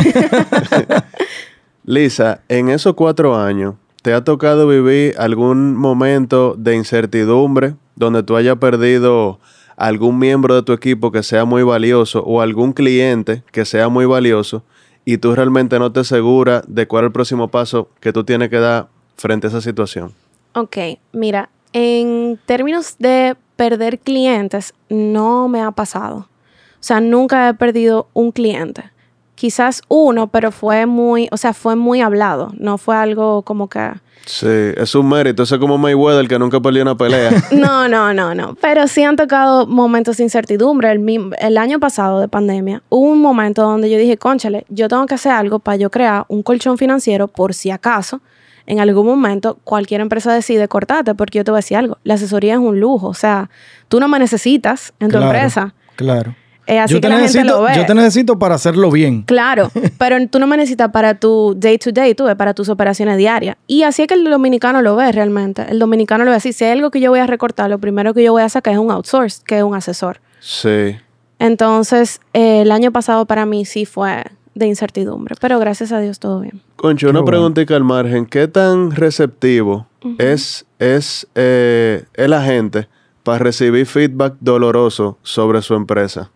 Lisa, 1.85 2.41
en 2.49 2.71
esos 2.71 2.95
cuatro 2.95 3.37
años, 3.37 3.75
¿te 4.03 4.15
ha 4.15 4.25
tocado 4.25 4.67
vivir 4.67 5.15
algún 5.19 5.77
momento 5.77 6.55
de 6.57 6.75
incertidumbre 6.75 7.75
donde 7.95 8.23
tú 8.23 8.37
hayas 8.37 8.57
perdido 8.57 9.39
algún 9.77 10.19
miembro 10.19 10.55
de 10.55 10.63
tu 10.63 10.73
equipo 10.73 11.13
que 11.13 11.23
sea 11.23 11.45
muy 11.45 11.63
valioso 11.63 12.23
o 12.25 12.41
algún 12.41 12.73
cliente 12.73 13.45
que 13.53 13.65
sea 13.65 13.89
muy 13.89 14.07
valioso 14.07 14.65
y 15.05 15.19
tú 15.19 15.35
realmente 15.35 15.79
no 15.79 15.93
te 15.93 16.01
aseguras 16.01 16.63
de 16.67 16.87
cuál 16.87 17.05
es 17.05 17.07
el 17.09 17.13
próximo 17.13 17.49
paso 17.49 17.89
que 18.01 18.13
tú 18.13 18.25
tienes 18.25 18.51
que 18.51 18.59
dar 18.59 18.89
frente 19.19 19.47
a 19.47 19.51
esa 19.51 19.61
situación. 19.61 20.15
Ok, 20.55 20.77
mira, 21.13 21.51
en 21.75 22.41
términos 22.47 22.97
de 22.99 23.37
perder 23.57 23.99
clientes, 23.99 24.73
no 24.89 25.49
me 25.49 25.61
ha 25.61 25.73
pasado. 25.73 26.29
O 26.75 26.83
sea, 26.83 27.01
nunca 27.01 27.49
he 27.49 27.55
perdido 27.55 28.09
un 28.15 28.33
cliente. 28.33 28.91
Quizás 29.35 29.83
uno, 29.89 30.29
pero 30.29 30.51
fue 30.51 30.87
muy, 30.87 31.29
o 31.31 31.37
sea, 31.37 31.53
fue 31.53 31.77
muy 31.77 32.01
hablado. 32.01 32.53
No 32.59 32.79
fue 32.79 32.97
algo 32.97 33.43
como 33.43 33.69
que 33.69 33.93
Sí, 34.29 34.47
es 34.77 34.95
un 34.95 35.09
mérito. 35.09 35.43
Eso 35.43 35.55
es 35.55 35.61
como 35.61 35.79
Mayweather 35.79 36.29
que 36.29 36.39
nunca 36.39 36.61
perdió 36.61 36.83
una 36.83 36.97
pelea. 36.97 37.31
No, 37.51 37.89
no, 37.89 38.13
no, 38.13 38.35
no. 38.35 38.57
Pero 38.61 38.87
sí 38.87 39.03
han 39.03 39.17
tocado 39.17 39.67
momentos 39.67 40.19
de 40.19 40.25
incertidumbre. 40.25 40.93
El, 40.93 41.35
el, 41.39 41.57
año 41.57 41.81
pasado 41.81 42.21
de 42.21 42.29
pandemia 42.29 42.83
hubo 42.91 43.09
un 43.09 43.23
momento 43.23 43.63
donde 43.63 43.89
yo 43.91 43.97
dije, 43.97 44.19
conchale, 44.19 44.67
yo 44.69 44.89
tengo 44.89 45.07
que 45.07 45.15
hacer 45.15 45.33
algo 45.33 45.61
para 45.61 45.77
yo 45.77 45.91
crear 45.91 46.27
un 46.29 46.43
colchón 46.43 46.77
financiero 46.77 47.27
por 47.27 47.55
si 47.55 47.71
acaso 47.71 48.21
en 48.69 48.81
algún 48.81 49.07
momento 49.07 49.59
cualquier 49.65 50.03
empresa 50.03 50.33
decide 50.33 50.69
cortarte, 50.69 51.15
porque 51.15 51.39
yo 51.39 51.45
te 51.45 51.51
voy 51.51 51.57
a 51.59 51.61
decir 51.61 51.79
algo, 51.79 51.97
la 52.05 52.15
asesoría 52.15 52.53
es 52.53 52.59
un 52.59 52.79
lujo. 52.79 53.09
O 53.09 53.15
sea, 53.15 53.49
tú 53.89 53.99
no 53.99 54.09
me 54.09 54.19
necesitas 54.19 54.93
en 55.01 55.11
tu 55.11 55.17
empresa. 55.17 55.75
Claro. 55.97 56.35
Eh, 56.67 56.79
así 56.79 57.01
que 57.01 57.09
la 57.09 57.21
gente 57.21 57.45
lo 57.45 57.63
ve. 57.63 57.73
Yo 57.75 57.87
te 57.87 57.95
necesito 57.95 58.39
para 58.39 58.57
hacerlo 58.57 58.91
bien. 58.91 59.23
Claro, 59.23 59.71
pero 59.99 60.17
tú 60.29 60.39
no 60.39 60.47
me 60.47 60.59
necesitas 60.59 60.91
para 60.91 61.15
tu 61.15 61.55
day 61.57 61.79
to 61.79 61.93
day, 61.93 62.15
tú 62.15 62.25
ves, 62.25 62.37
para 62.37 62.53
tus 62.53 62.69
operaciones 62.69 63.17
diarias. 63.17 63.57
Y 63.67 63.85
así 63.85 64.03
es 64.03 64.09
que 64.09 64.13
el 64.13 64.25
dominicano 64.25 64.83
lo 64.83 64.95
ve 64.95 65.11
realmente. 65.13 65.65
El 65.71 65.79
dominicano 65.79 66.25
lo 66.25 66.31
ve 66.31 66.37
así. 66.37 66.53
Si 66.53 66.67
hay 66.67 66.73
algo 66.73 66.91
que 66.91 67.01
yo 67.01 67.11
voy 67.11 67.21
a 67.21 67.27
recortar, 67.27 67.71
lo 67.71 67.79
primero 67.79 68.13
que 68.13 68.23
yo 68.23 68.33
voy 68.33 68.43
a 68.43 68.51
sacar 68.51 68.75
es 68.75 68.79
un 68.79 68.91
outsource, 68.91 69.41
que 69.47 69.57
es 69.57 69.65
un 69.65 69.75
asesor. 69.75 70.21
Sí. 70.41 70.95
Entonces, 71.39 72.21
eh, 72.35 72.61
el 72.63 72.71
año 72.71 72.93
pasado 72.93 73.25
para 73.25 73.47
mí 73.47 73.65
sí 73.65 73.87
fue 73.87 74.25
de 74.59 74.67
incertidumbre, 74.67 75.37
pero 75.41 75.59
gracias 75.59 75.93
a 75.93 76.01
Dios 76.01 76.19
todo 76.19 76.41
bien. 76.41 76.61
Concho, 76.77 77.11
una 77.11 77.25
preguntita 77.25 77.77
al 77.77 77.85
margen. 77.85 78.27
¿Qué 78.27 78.49
tan 78.49 78.91
receptivo 78.91 79.87
es, 80.19 80.67
es 80.79 81.27
eh, 81.35 82.05
el 82.15 82.33
agente 82.33 82.89
para 83.29 83.41
recibir 83.41 83.85
feedback 83.85 84.37
doloroso 84.41 85.19
sobre 85.23 85.61
su 85.61 85.75
empresa. 85.75 86.31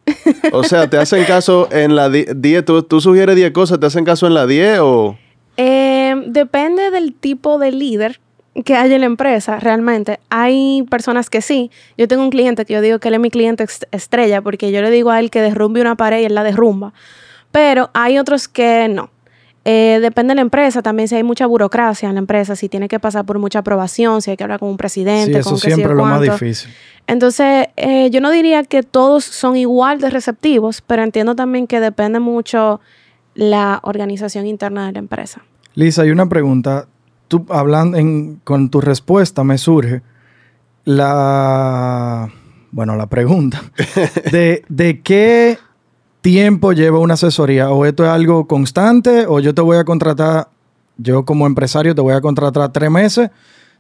O 0.53 0.63
sea, 0.63 0.91
¿te 0.91 0.99
hacen 0.99 1.25
caso 1.25 1.67
en 1.73 1.97
la 1.97 2.11
10? 2.11 2.65
¿Tú, 2.87 3.01
sugieres 3.01 3.35
10 3.35 3.53
cosas? 3.53 3.81
¿Te 3.81 3.87
hacen 3.87 4.05
caso 4.05 4.27
en 4.27 4.35
la 4.35 4.47
10 4.47 4.81
o...? 4.83 5.17
Em, 5.57 6.33
depende 6.33 6.91
del 6.91 7.15
tipo 7.15 7.59
de 7.59 7.73
líder 7.73 8.21
que 8.67 8.77
hay 8.77 8.93
en 8.93 9.01
la 9.01 9.07
empresa, 9.07 9.59
realmente. 9.59 10.21
Hay 10.29 10.83
personas 10.91 11.31
que 11.31 11.41
sí. 11.41 11.71
Yo 11.97 12.09
tengo 12.09 12.23
un 12.23 12.31
cliente 12.31 12.67
que 12.67 12.75
yo 12.75 12.83
digo 12.83 12.99
que 12.99 13.09
él 13.09 13.15
es 13.15 13.21
mi 13.21 13.31
cliente 13.31 13.65
estrella 13.91 14.43
porque 14.43 14.71
yo 14.71 14.83
le 14.83 14.91
digo 14.91 15.11
a 15.11 15.19
él 15.19 15.31
que 15.31 15.41
derrumbe 15.41 15.81
una 15.81 15.97
pared 15.97 16.21
y 16.21 16.25
él 16.27 16.35
la 16.35 16.45
derrumba. 16.45 16.93
Pero 17.53 17.91
hay 17.93 18.19
otros 18.19 18.49
que 18.49 18.89
no. 18.89 19.11
Eh, 19.65 19.99
depende 20.03 20.33
de 20.33 20.37
la 20.37 20.41
empresa, 20.41 20.83
también 20.83 21.07
si 21.07 21.15
hay 21.15 21.23
mucha 21.23 21.47
burocracia 21.47 22.09
en 22.09 22.17
la 22.17 22.19
empresa, 22.19 22.57
si 22.57 22.69
tiene 22.69 22.89
que 22.89 22.99
pasar 22.99 23.25
por 23.25 23.39
mucha 23.39 23.61
aprobación, 23.61 24.21
si 24.21 24.33
hay 24.33 24.37
que 24.37 24.43
hablar 24.43 24.59
con 24.59 24.69
un 24.71 24.77
presidente. 24.77 25.35
Sí, 25.35 25.39
eso 25.39 25.57
siempre 25.57 25.93
es 25.93 25.97
lo 25.97 26.05
más 26.05 26.21
difícil. 26.21 26.73
Entonces, 27.07 27.69
eh, 27.77 28.11
yo 28.11 28.21
no 28.21 28.31
diría 28.33 28.65
que 28.65 28.83
todos 28.83 29.25
son 29.25 29.57
igual 29.57 30.01
de 30.01 30.11
receptivos, 30.11 30.81
pero 30.81 31.05
entiendo 31.05 31.37
también 31.37 31.69
que 31.69 31.79
depende 31.79 32.19
mucho 32.19 32.81
la 33.35 33.81
organización 33.85 34.47
interna 34.47 34.87
de 34.87 34.93
la 34.93 34.99
empresa. 34.99 35.43
Lisa, 35.75 36.03
hay 36.03 36.11
una 36.11 36.29
pregunta. 36.29 36.87
Tú 37.29 37.47
hablando 37.49 37.99
con 38.45 38.69
tu 38.69 38.81
respuesta 38.81 39.45
me 39.45 39.59
surge 39.59 40.03
la, 40.85 42.29
bueno, 42.73 42.97
la 42.97 43.07
pregunta 43.07 43.63
de, 44.33 44.65
de 44.69 45.01
qué 45.01 45.57
tiempo 46.23 46.73
lleva 46.73 46.99
una 46.99 47.15
asesoría? 47.15 47.71
¿O 47.71 47.85
esto 47.85 48.05
es 48.05 48.11
algo 48.11 48.47
constante? 48.47 49.27
¿O 49.29 49.41
yo 49.41 49.55
te 49.55 49.61
voy 49.61 49.77
a 49.77 49.85
contratar, 49.85 50.49
yo 50.97 51.25
como 51.25 51.47
empresario 51.47 51.95
te 51.95 52.01
voy 52.01 52.15
a 52.15 52.21
contratar 52.23 52.73
tres 52.73 52.91
meses? 52.91 53.31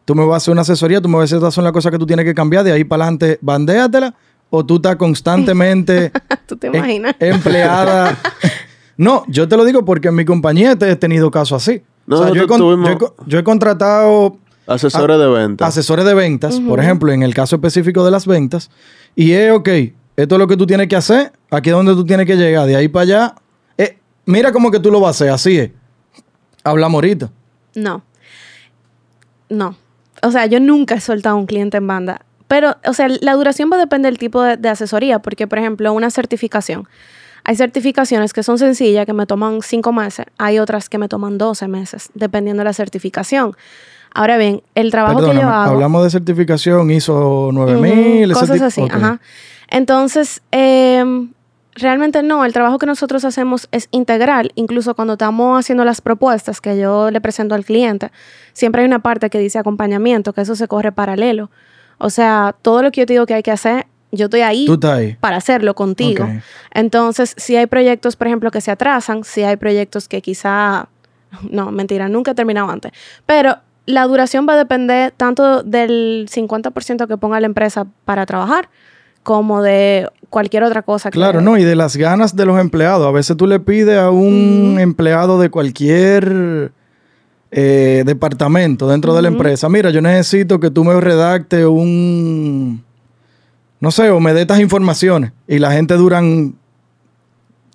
Tú 0.05 0.15
me 0.15 0.27
vas 0.27 0.35
a 0.35 0.37
hacer 0.39 0.53
una 0.53 0.63
asesoría, 0.63 1.01
tú 1.01 1.09
me 1.09 1.15
vas 1.15 1.23
a 1.23 1.25
decir, 1.25 1.37
estas 1.37 1.55
son 1.55 1.65
las 1.65 1.73
cosas 1.73 1.93
que 1.93 1.99
tú 1.99 2.07
tienes 2.07 2.27
que 2.27 2.35
cambiar, 2.35 2.65
de 2.65 2.73
ahí 2.73 2.85
para 2.85 3.05
adelante, 3.05 3.39
bandéatela. 3.41 4.15
O 4.51 4.67
tú 4.67 4.77
estás 4.77 4.97
constantemente 4.97 6.13
¿Tú 6.47 6.57
te 6.57 6.67
imaginas? 6.67 7.15
empleada. 7.19 8.19
no, 8.99 9.25
yo 9.29 9.49
te 9.49 9.57
lo 9.57 9.65
digo 9.65 9.83
porque 9.85 10.09
en 10.09 10.15
mi 10.17 10.27
compañía 10.27 10.77
he 10.79 10.97
tenido 10.97 11.31
casos 11.31 11.63
así. 11.63 11.83
yo, 12.07 13.39
he 13.39 13.45
contratado 13.45 14.37
Asesores 14.67 15.19
de 15.19 15.27
ventas. 15.27 15.69
Asesores 15.69 16.05
de 16.05 16.15
ventas, 16.15 16.61
por 16.61 16.79
ejemplo, 16.81 17.13
en 17.13 17.23
el 17.23 17.35
caso 17.35 17.57
específico 17.57 18.05
de 18.05 18.11
las 18.11 18.27
ventas. 18.27 18.71
Y 19.17 19.33
es, 19.33 19.53
ok, 19.53 19.69
esto 20.17 20.35
es 20.35 20.39
lo 20.39 20.47
que 20.47 20.57
tú 20.57 20.67
tienes 20.67 20.89
que 20.89 20.97
hacer, 20.97 21.33
aquí 21.51 21.71
es 21.71 21.75
donde 21.75 21.95
tú 21.95 22.05
tienes 22.05 22.27
que 22.27 22.37
llegar, 22.37 22.67
de 22.67 22.77
ahí 22.77 22.89
para 22.89 23.03
allá. 23.03 23.35
Eh, 23.79 23.99
mira 24.27 24.53
cómo 24.53 24.71
que 24.71 24.79
tú 24.79 24.91
lo 24.91 25.01
vas 25.01 25.09
a 25.09 25.11
hacer, 25.11 25.31
así 25.31 25.59
es. 25.59 25.71
Hablamos 26.65 26.95
ahorita. 26.99 27.31
No. 27.75 28.03
No. 29.49 29.77
O 30.23 30.31
sea, 30.31 30.47
yo 30.47 30.61
nunca 30.61 30.95
he 30.95 31.01
soltado 31.01 31.37
a 31.37 31.39
un 31.39 31.47
cliente 31.47 31.79
en 31.79 31.87
banda. 31.87 32.25
Pero, 32.47 32.77
o 32.87 32.93
sea, 32.93 33.09
la 33.09 33.33
duración 33.33 33.71
va 33.73 33.77
a 33.77 33.81
depender 33.81 34.13
del 34.13 34.19
tipo 34.19 34.43
de, 34.43 34.57
de 34.57 34.69
asesoría, 34.69 35.21
porque, 35.21 35.47
por 35.47 35.59
ejemplo, 35.59 35.93
una 35.93 36.11
certificación. 36.11 36.87
Hay 37.45 37.57
certificaciones 37.57 38.33
que 38.33 38.43
son 38.43 38.59
sencillas, 38.59 39.05
que 39.05 39.13
me 39.13 39.27
toman 39.27 39.63
cinco 39.63 39.93
meses. 39.93 40.27
Hay 40.39 40.59
otras 40.59 40.89
que 40.89 40.99
me 40.99 41.09
toman 41.09 41.39
12 41.39 41.67
meses, 41.67 42.11
dependiendo 42.15 42.61
de 42.61 42.65
la 42.67 42.73
certificación. 42.73 43.57
Ahora 44.15 44.37
bien, 44.37 44.63
el 44.75 44.91
trabajo 44.91 45.19
que 45.21 45.35
yo 45.35 45.49
hago... 45.49 45.73
Hablamos 45.73 46.05
de 46.05 46.11
certificación 46.11 46.91
ISO 46.91 47.51
9000, 47.53 48.33
cosas 48.33 48.61
así, 48.61 48.83
ajá. 48.91 49.21
Entonces, 49.69 50.43
em, 50.51 51.31
realmente 51.75 52.23
no, 52.23 52.45
el 52.45 52.53
trabajo 52.53 52.79
que 52.79 52.87
nosotros 52.87 53.25
hacemos 53.25 53.69
es 53.73 53.89
integral, 53.91 54.53
incluso 54.55 54.95
cuando 54.95 55.15
estamos 55.15 55.59
haciendo 55.59 55.85
las 55.85 56.03
propuestas 56.03 56.61
que 56.61 56.79
yo 56.79 57.11
le 57.11 57.21
presento 57.21 57.55
al 57.55 57.65
cliente, 57.65 58.11
siempre 58.53 58.83
hay 58.83 58.87
una 58.87 58.99
parte 58.99 59.31
que 59.31 59.39
dice 59.39 59.59
acompañamiento, 59.59 60.35
que 60.35 60.43
eso 60.43 60.57
se 60.57 60.69
corre 60.69 60.93
paralelo. 60.93 61.51
O 61.97 62.11
sea, 62.11 62.55
todo 62.61 62.83
lo 62.83 62.91
que 62.91 63.01
yo 63.01 63.07
te 63.07 63.15
digo 63.15 63.25
que 63.25 63.35
hay 63.35 63.43
que 63.43 63.51
hacer, 63.51 63.87
yo 64.11 64.27
estoy 64.27 64.43
ahí, 64.43 64.67
para 65.21 65.37
hacerlo 65.39 65.75
contigo. 65.75 66.29
Entonces, 66.73 67.35
si 67.39 67.57
hay 67.57 67.65
proyectos, 67.67 68.17
por 68.17 68.27
ejemplo, 68.27 68.51
que 68.51 68.61
se 68.61 68.71
atrasan, 68.71 69.25
si 69.25 69.43
hay 69.43 69.57
proyectos 69.57 70.07
que 70.07 70.21
quizá, 70.21 70.89
no, 71.51 71.73
mentira, 71.73 72.11
nunca 72.11 72.33
he 72.33 72.35
terminado 72.35 72.69
antes, 72.69 72.93
pero 73.25 73.57
la 73.87 74.07
duración 74.07 74.47
va 74.49 74.55
a 74.55 74.57
depender 74.57 75.13
tanto 75.17 75.63
del 75.63 76.29
50% 76.31 77.07
que 77.07 77.17
ponga 77.17 77.41
la 77.41 77.47
empresa 77.47 77.87
para 78.05 78.27
trabajar, 78.27 78.69
como 79.23 79.63
de 79.63 80.09
cualquier 80.31 80.65
otra 80.65 80.83
cosa. 80.83 81.11
Claro, 81.11 81.41
no, 81.41 81.57
y 81.59 81.65
de 81.65 81.77
las 81.77 81.97
ganas 81.97 82.37
de 82.37 82.47
los 82.47 82.59
empleados. 82.61 83.07
A 83.07 83.11
veces 83.11 83.37
tú 83.37 83.47
le 83.47 83.61
pides 83.61 83.99
a 83.99 84.11
un 84.11 84.79
empleado 84.81 85.41
de 85.41 85.51
cualquier 85.51 86.73
eh, 87.51 88.03
departamento 88.07 88.89
dentro 88.89 89.15
de 89.15 89.23
la 89.23 89.29
empresa, 89.29 89.69
mira, 89.69 89.91
yo 89.91 90.01
necesito 90.01 90.59
que 90.59 90.71
tú 90.71 90.85
me 90.85 90.99
redacte 90.99 91.67
un, 91.67 92.83
no 93.81 93.91
sé, 93.91 94.11
o 94.11 94.21
me 94.21 94.33
dé 94.33 94.43
estas 94.43 94.61
informaciones. 94.61 95.33
Y 95.47 95.59
la 95.59 95.73
gente 95.73 95.95
duran 95.95 96.55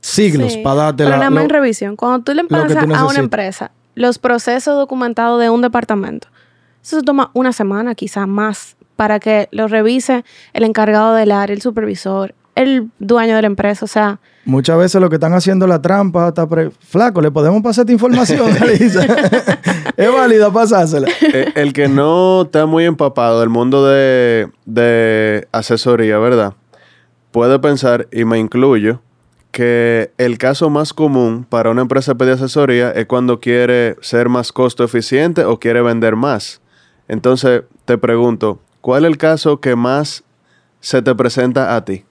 siglos 0.01 0.57
para 0.57 0.75
darte 0.75 1.03
Pero 1.03 1.17
la... 1.17 1.29
Pero 1.29 1.41
en 1.41 1.49
revisión, 1.49 1.95
cuando 1.95 2.23
tú 2.23 2.33
le 2.33 2.45
pasas 2.45 2.77
a 2.77 3.05
una 3.05 3.19
empresa 3.19 3.71
los 3.97 4.19
procesos 4.19 4.75
documentados 4.75 5.41
de 5.41 5.49
un 5.49 5.61
departamento, 5.61 6.27
eso 6.83 6.99
se 6.99 7.03
toma 7.03 7.31
una 7.33 7.51
semana, 7.51 7.95
quizás 7.95 8.27
más 8.27 8.77
para 8.95 9.19
que 9.19 9.49
lo 9.51 9.67
revise 9.67 10.23
el 10.53 10.63
encargado 10.63 11.15
del 11.15 11.31
área, 11.31 11.53
el 11.53 11.61
supervisor, 11.61 12.35
el 12.55 12.89
dueño 12.99 13.35
de 13.35 13.41
la 13.41 13.47
empresa, 13.47 13.85
o 13.85 13.87
sea... 13.87 14.19
Muchas 14.45 14.77
veces 14.77 15.01
lo 15.01 15.09
que 15.09 15.15
están 15.15 15.33
haciendo 15.33 15.67
la 15.67 15.81
trampa 15.81 16.29
está 16.29 16.47
flaco, 16.79 17.21
le 17.21 17.31
podemos 17.31 17.61
pasar 17.61 17.83
esta 17.83 17.91
información, 17.91 18.49
es 19.97 20.13
válido 20.13 20.53
pasársela. 20.53 21.07
Eh, 21.33 21.51
el, 21.55 21.73
que 21.73 21.87
no 21.87 22.43
está 22.43 22.65
muy 22.65 22.85
empapado 22.85 23.39
del 23.39 23.49
mundo 23.49 23.85
de, 23.85 24.49
de 24.65 25.47
asesoría, 25.51 26.19
¿verdad? 26.19 26.53
Puede 27.31 27.59
pensar, 27.59 28.07
y 28.11 28.25
me 28.25 28.37
incluyo, 28.39 29.01
que 29.57 30.11
el 30.19 30.37
caso 30.37 30.69
más 30.69 30.93
común 30.93 31.43
para 31.43 31.71
una 31.71 31.81
empresa 31.81 32.13
de 32.13 32.31
asesoría 32.31 32.91
es 32.91 33.07
cuando 33.07 33.39
quiere 33.39 33.95
ser 34.01 34.29
más 34.29 34.51
costo 34.51 34.83
eficiente 34.83 35.45
o 35.45 35.59
quiere 35.59 35.81
vender 35.81 36.15
más. 36.15 36.61
Entonces, 37.07 37.63
te 37.85 37.97
pregunto, 37.97 38.59
¿Cuál 38.87 39.03
es 39.03 39.11
el 39.11 39.17
caso 39.17 39.59
que 39.59 39.75
más 39.75 40.23
se 40.79 41.01
te 41.01 41.13
presenta 41.13 41.75
a 41.75 41.83
ti? 41.83 42.05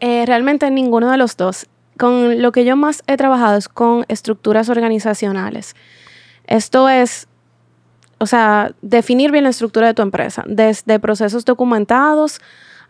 Eh, 0.00 0.24
realmente 0.26 0.68
ninguno 0.72 1.08
de 1.08 1.16
los 1.16 1.36
dos. 1.36 1.68
Con 1.96 2.42
lo 2.42 2.50
que 2.50 2.64
yo 2.64 2.74
más 2.74 3.04
he 3.06 3.16
trabajado 3.16 3.56
es 3.56 3.68
con 3.68 4.04
estructuras 4.08 4.68
organizacionales. 4.68 5.76
Esto 6.48 6.88
es, 6.88 7.28
o 8.18 8.26
sea, 8.26 8.72
definir 8.82 9.30
bien 9.30 9.44
la 9.44 9.50
estructura 9.50 9.86
de 9.86 9.94
tu 9.94 10.02
empresa, 10.02 10.42
desde 10.48 10.98
procesos 10.98 11.44
documentados 11.44 12.40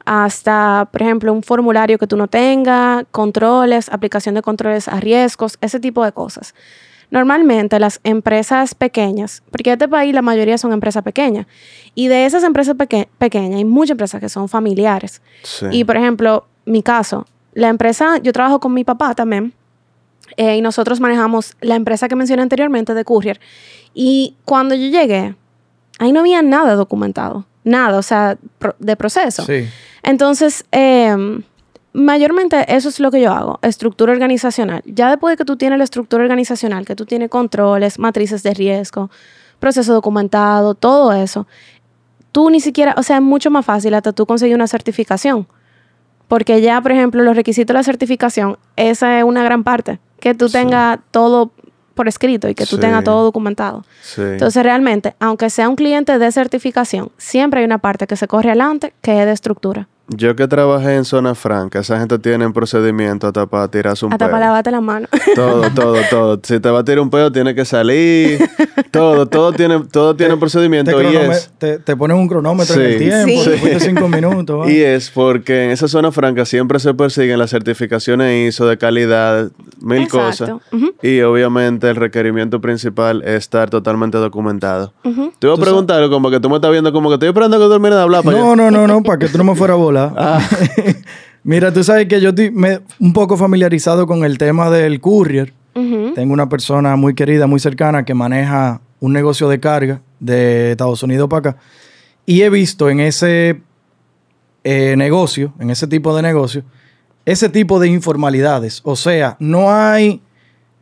hasta, 0.04 0.88
por 0.92 1.02
ejemplo, 1.02 1.32
un 1.32 1.42
formulario 1.42 1.98
que 1.98 2.06
tú 2.06 2.16
no 2.16 2.28
tengas, 2.28 3.04
controles, 3.10 3.88
aplicación 3.90 4.34
de 4.34 4.42
controles 4.42 4.88
a 4.88 5.00
riesgos, 5.00 5.56
ese 5.60 5.80
tipo 5.80 6.04
de 6.04 6.12
cosas. 6.12 6.54
Normalmente 7.10 7.78
las 7.78 8.00
empresas 8.02 8.74
pequeñas, 8.74 9.42
porque 9.50 9.70
en 9.70 9.74
este 9.74 9.88
país 9.88 10.14
la 10.14 10.22
mayoría 10.22 10.58
son 10.58 10.72
empresas 10.72 11.02
pequeñas, 11.02 11.46
y 11.94 12.08
de 12.08 12.26
esas 12.26 12.42
empresas 12.42 12.74
peque- 12.76 13.08
pequeñas 13.18 13.58
hay 13.58 13.64
muchas 13.64 13.92
empresas 13.92 14.20
que 14.20 14.28
son 14.28 14.48
familiares. 14.48 15.22
Sí. 15.42 15.66
Y 15.70 15.84
por 15.84 15.96
ejemplo, 15.96 16.46
mi 16.64 16.82
caso, 16.82 17.26
la 17.52 17.68
empresa, 17.68 18.18
yo 18.18 18.32
trabajo 18.32 18.58
con 18.58 18.74
mi 18.74 18.84
papá 18.84 19.14
también, 19.14 19.52
eh, 20.36 20.56
y 20.56 20.60
nosotros 20.60 21.00
manejamos 21.00 21.56
la 21.60 21.76
empresa 21.76 22.08
que 22.08 22.16
mencioné 22.16 22.42
anteriormente 22.42 22.94
de 22.94 23.04
Courier. 23.04 23.38
Y 23.92 24.34
cuando 24.44 24.74
yo 24.74 24.88
llegué, 24.88 25.36
ahí 26.00 26.10
no 26.10 26.20
había 26.20 26.42
nada 26.42 26.74
documentado, 26.74 27.46
nada, 27.64 27.98
o 27.98 28.02
sea, 28.02 28.36
de 28.78 28.96
proceso. 28.96 29.44
Sí. 29.44 29.66
Entonces, 30.02 30.64
eh, 30.72 31.16
mayormente 31.92 32.64
eso 32.74 32.88
es 32.88 33.00
lo 33.00 33.10
que 33.10 33.20
yo 33.20 33.32
hago, 33.32 33.58
estructura 33.62 34.12
organizacional. 34.12 34.82
Ya 34.84 35.08
después 35.10 35.32
de 35.32 35.36
que 35.38 35.44
tú 35.44 35.56
tienes 35.56 35.78
la 35.78 35.84
estructura 35.84 36.22
organizacional, 36.22 36.84
que 36.84 36.94
tú 36.96 37.06
tienes 37.06 37.30
controles, 37.30 37.98
matrices 37.98 38.42
de 38.42 38.52
riesgo, 38.54 39.10
proceso 39.60 39.94
documentado, 39.94 40.74
todo 40.74 41.12
eso, 41.12 41.46
tú 42.32 42.50
ni 42.50 42.60
siquiera, 42.60 42.94
o 42.98 43.02
sea, 43.02 43.16
es 43.16 43.22
mucho 43.22 43.50
más 43.50 43.64
fácil 43.64 43.94
hasta 43.94 44.12
tú 44.12 44.26
conseguir 44.26 44.56
una 44.56 44.66
certificación. 44.66 45.46
Porque 46.26 46.60
ya, 46.60 46.80
por 46.80 46.90
ejemplo, 46.90 47.22
los 47.22 47.36
requisitos 47.36 47.68
de 47.74 47.78
la 47.78 47.82
certificación, 47.84 48.58
esa 48.76 49.18
es 49.18 49.24
una 49.24 49.44
gran 49.44 49.62
parte. 49.62 50.00
Que 50.20 50.34
tú 50.34 50.48
Sí. 50.48 50.54
tengas 50.54 50.98
todo 51.10 51.52
por 51.94 52.08
escrito 52.08 52.48
y 52.48 52.54
que 52.54 52.66
tú 52.66 52.76
Sí. 52.76 52.80
tengas 52.80 53.04
todo 53.04 53.22
documentado. 53.24 53.84
Sí. 54.02 54.20
Entonces, 54.22 54.62
realmente, 54.62 55.14
aunque 55.20 55.48
sea 55.50 55.68
un 55.68 55.76
cliente 55.76 56.18
de 56.18 56.32
certificación, 56.32 57.10
siempre 57.18 57.60
hay 57.60 57.66
una 57.66 57.78
parte 57.78 58.06
que 58.06 58.16
se 58.16 58.26
corre 58.28 58.50
adelante 58.50 58.92
que 59.00 59.20
es 59.20 59.26
de 59.26 59.32
estructura. 59.32 59.88
Yo 60.08 60.36
que 60.36 60.46
trabajé 60.46 60.96
en 60.96 61.04
zona 61.06 61.34
franca, 61.34 61.78
esa 61.80 61.98
gente 61.98 62.18
tiene 62.18 62.50
procedimiento 62.50 63.26
hasta 63.26 63.46
para 63.46 63.68
tirarse 63.68 64.04
un 64.04 64.12
Hasta 64.12 64.26
pedo. 64.26 64.32
para 64.32 64.46
lavarte 64.46 64.70
la 64.70 64.82
mano. 64.82 65.08
Todo, 65.34 65.62
todo, 65.70 65.96
todo. 66.10 66.40
Si 66.42 66.60
te 66.60 66.68
va 66.70 66.80
a 66.80 66.84
tirar 66.84 67.00
un 67.00 67.08
pedo, 67.10 67.32
tiene 67.32 67.54
que 67.54 67.64
salir. 67.64 68.38
todo, 68.90 69.26
todo 69.26 69.52
tiene, 69.52 69.80
todo 69.90 70.14
tiene 70.14 70.36
procedimiento. 70.36 70.96
Te, 70.96 71.10
y 71.10 71.16
es, 71.16 71.50
te, 71.58 71.78
te 71.78 71.96
ponen 71.96 72.16
un 72.18 72.28
cronómetro 72.28 72.74
en 72.76 72.82
el 72.82 72.92
Sí. 72.92 72.98
tiempo, 72.98 73.42
Sí. 73.44 73.50
después 73.50 73.72
de 73.74 73.80
cinco 73.80 74.08
minutos. 74.08 74.68
y 74.70 74.82
es 74.82 75.10
porque 75.10 75.64
en 75.64 75.70
esa 75.70 75.88
zona 75.88 76.12
franca 76.12 76.44
siempre 76.44 76.78
se 76.78 76.92
persiguen 76.94 77.38
las 77.38 77.50
certificaciones 77.50 78.48
ISO 78.48 78.66
de 78.66 78.76
calidad, 78.78 79.50
mil 79.80 80.02
Exacto. 80.02 80.26
cosas. 80.26 80.50
Ujú, 80.72 80.92
Y 81.02 81.22
obviamente 81.22 81.88
el 81.88 81.96
requerimiento 81.96 82.60
principal 82.60 83.22
es 83.22 83.30
estar 83.38 83.70
totalmente 83.70 84.18
documentado. 84.18 84.92
Te 85.38 85.46
iba 85.46 85.54
a 85.54 85.58
preguntar 85.58 86.08
como 86.10 86.30
que 86.30 86.38
tú 86.40 86.48
me 86.50 86.56
estás 86.56 86.70
viendo 86.70 86.92
como 86.92 87.08
que 87.08 87.14
estoy 87.14 87.28
esperando 87.30 87.58
que 87.58 87.64
tú 87.64 87.70
termines 87.70 87.96
de 87.96 88.02
hablar 88.02 88.22
para 88.22 88.36
No, 88.38 88.54
no, 88.54 88.70
no, 88.70 88.86
no, 88.86 89.02
para 89.02 89.18
que 89.18 89.28
tú 89.28 89.38
no 89.38 89.44
me 89.44 89.54
fueras 89.56 89.74
a 89.74 89.78
volar. 89.78 89.93
Ah. 90.16 90.40
Mira, 91.44 91.72
tú 91.72 91.84
sabes 91.84 92.06
que 92.06 92.20
yo 92.20 92.30
estoy 92.30 92.50
me- 92.50 92.80
un 92.98 93.12
poco 93.12 93.36
familiarizado 93.36 94.06
con 94.06 94.24
el 94.24 94.38
tema 94.38 94.70
del 94.70 95.00
courier. 95.00 95.52
Tengo 95.74 96.32
una 96.32 96.48
persona 96.48 96.94
muy 96.94 97.14
querida, 97.14 97.48
muy 97.48 97.58
cercana, 97.58 98.04
que 98.04 98.14
maneja 98.14 98.80
un 99.00 99.12
negocio 99.12 99.48
de 99.48 99.58
carga 99.58 100.00
de 100.20 100.70
Estados 100.70 101.02
Unidos 101.02 101.28
para 101.28 101.50
acá. 101.50 101.56
Y 102.26 102.42
he 102.42 102.48
visto 102.48 102.88
en 102.88 103.00
ese 103.00 103.60
eh, 104.62 104.94
negocio, 104.96 105.52
en 105.58 105.70
ese 105.70 105.86
tipo 105.88 106.14
de 106.16 106.22
negocio, 106.22 106.62
ese 107.26 107.48
tipo 107.48 107.80
de 107.80 107.88
informalidades. 107.88 108.80
O 108.84 108.96
sea, 108.96 109.36
no 109.40 109.74
hay, 109.74 110.22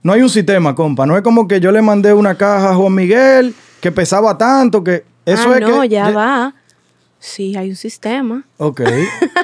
no 0.02 0.12
hay 0.12 0.22
un 0.22 0.28
sistema, 0.28 0.74
compa. 0.74 1.06
No 1.06 1.16
es 1.16 1.22
como 1.22 1.48
que 1.48 1.58
yo 1.58 1.72
le 1.72 1.82
mandé 1.82 2.12
una 2.12 2.36
caja 2.36 2.70
a 2.70 2.74
Juan 2.74 2.94
Miguel 2.94 3.54
que 3.80 3.90
pesaba 3.90 4.36
tanto 4.36 4.84
que... 4.84 5.04
Eso 5.24 5.50
ah, 5.52 5.54
es 5.56 5.60
no, 5.62 5.80
que... 5.80 5.88
ya 5.88 6.10
va. 6.10 6.54
Sí, 7.22 7.56
hay 7.56 7.68
un 7.70 7.76
sistema. 7.76 8.42
Ok. 8.56 8.80